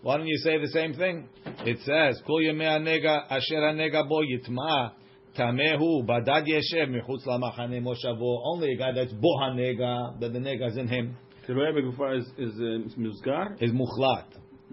[0.02, 1.28] Why don't you say the same thing?
[1.64, 4.92] It says, Kol yemei anega asher anega bo yitma.
[5.38, 8.42] Tamehu badad yeshev michutz lamachane moshavo.
[8.44, 11.16] Only a guy that's bo hanega, that the nega is in him,
[11.48, 13.60] Teruya Begufa is, is uh, Muzgar.
[13.60, 14.26] is muchlat.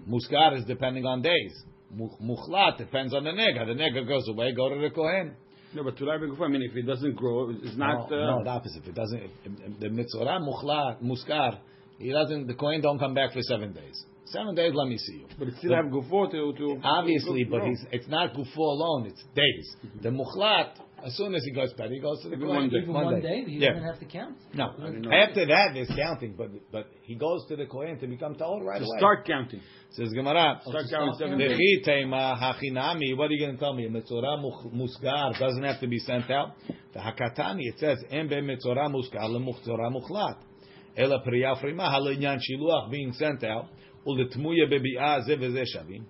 [0.08, 1.64] Muskar is depending on days.
[1.94, 3.66] Mu- Muchlat depends on the nega.
[3.66, 5.34] The nega goes away, go to the kohen.
[5.74, 8.10] No, but Teruya Begufa, I mean, if it doesn't grow, it's not.
[8.10, 8.82] no, uh, no, the opposite.
[8.82, 11.58] If it doesn't, if, if the mitzora muchlat, muskar,
[11.98, 12.46] he doesn't.
[12.48, 14.04] The kohen don't come back for seven days.
[14.26, 15.26] Seven days, let me see you.
[15.38, 16.52] But it still have Gufo to.
[16.56, 17.68] to Obviously, to but grow.
[17.70, 19.06] he's, it's not gufo alone.
[19.06, 19.76] It's days.
[20.02, 20.70] The muchlat,
[21.04, 22.56] as soon as he goes bed, he goes to the Even kohen.
[22.60, 22.78] one day.
[22.78, 23.72] Even one day, you Yeah.
[23.74, 24.36] don't have to count.
[24.54, 25.12] No, I didn't know.
[25.12, 28.78] after that there's counting, but but he goes to the kohen to become taor right
[28.78, 28.98] To away.
[28.98, 29.60] start counting.
[29.90, 30.60] Says Gemara.
[30.64, 31.58] Start counting seven days.
[31.58, 33.16] V'chi teima hachinami.
[33.16, 33.88] What are you going to tell me?
[33.88, 36.52] Mitzorah much- musgar doesn't have to be sent out.
[36.92, 40.36] The hakatani it says em be mitzorah musgar lemuchzorah muchlat.
[40.96, 43.66] Ela priya frima halinyan shiluach being sent out.
[44.06, 46.04] Uletmuya bebi'ah ze v'ze shavim.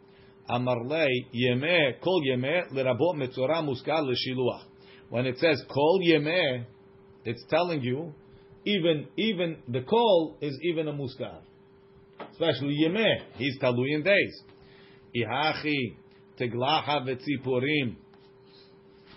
[0.49, 4.65] Amar lei yemeh kol yemeh lerabot mitzorah musgar leshiluach.
[5.11, 6.65] When it says kol yemeh,
[7.25, 8.15] it's telling you
[8.65, 11.41] even even the kol is even a musgar
[12.41, 13.37] especially Yemeh.
[13.37, 14.43] He's talui in days.
[15.17, 15.97] Ihachi
[16.39, 17.97] teglacha v'tzipurim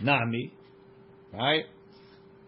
[0.01, 0.53] nami,
[1.33, 1.65] right?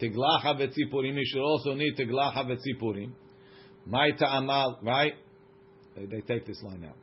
[0.01, 1.15] Teglacha v'tzipurim.
[1.15, 3.11] You should also need teglacha v'tzipurim.
[3.85, 5.13] My ta'amal, right?
[5.95, 6.97] They, they take this line out.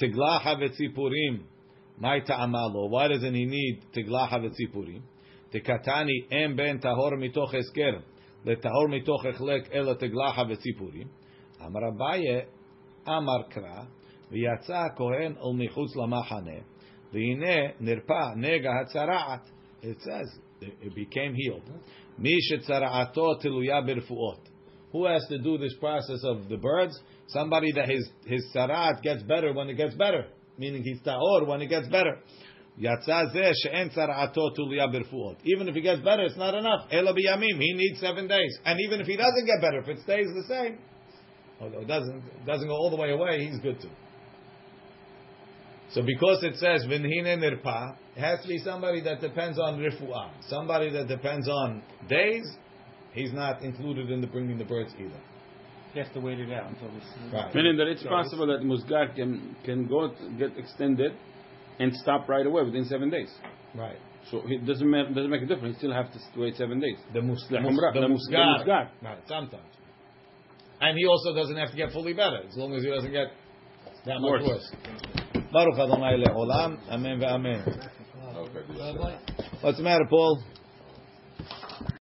[0.00, 1.42] Teglacha v'tzipurim.
[1.98, 2.90] My ta'amalo.
[2.90, 5.02] Why doesn't he need teglacha v'tzipurim?
[5.53, 8.01] Tekatani em ben tahor mitoch esker.
[8.45, 11.07] לתהור מתוך החלק אלא תגלחה וציפורים.
[11.61, 12.41] אמר אביי,
[13.07, 13.83] אמר קרא,
[14.31, 16.59] ויצא הכהן אל מחוץ למחנה,
[17.13, 19.49] והנה נרפא נגע הצרעת.
[19.81, 21.71] It says, it became healed.
[22.17, 24.49] מי שצרעתו תלויה ברפואות.
[24.91, 26.99] Who has to do this process of the birds?
[27.27, 30.25] Somebody that his, his tzaraat gets better when it gets better.
[30.57, 32.17] Meaning he's ta'or when it gets better.
[32.76, 32.98] Even
[35.68, 36.88] if he gets better, it's not enough.
[36.90, 38.58] He needs seven days.
[38.64, 40.78] And even if he doesn't get better, if it stays the same,
[41.60, 43.90] although it doesn't, doesn't go all the way away, he's good too.
[45.90, 50.30] So because it says, Vinhine nirpa, it has to be somebody that depends on rifu'ah.
[50.48, 52.44] Somebody that depends on days,
[53.12, 55.20] he's not included in the bringing the birds either.
[55.92, 57.04] He has to wait it out until this.
[57.32, 57.54] Right.
[57.54, 61.12] Meaning that it's so possible it's, that Muzgar can, can go get extended
[61.78, 63.30] and stop right away within seven days.
[63.74, 63.98] Right.
[64.30, 65.76] So it doesn't matter, doesn't make a difference.
[65.76, 66.96] He still have to wait seven days.
[67.12, 68.64] The, mus- The mus- humrah, the the- musgar.
[68.64, 68.88] the musgar.
[69.02, 69.62] Right, sometimes.
[70.80, 73.28] And he also doesn't have to get fully better, as long as he doesn't get
[74.06, 74.48] that much Worse.
[74.48, 74.72] worse.
[75.52, 77.88] Baruch Adonai le'olam, amen ve'amen.
[78.36, 79.18] Okay,
[79.60, 80.42] What's the matter, Paul?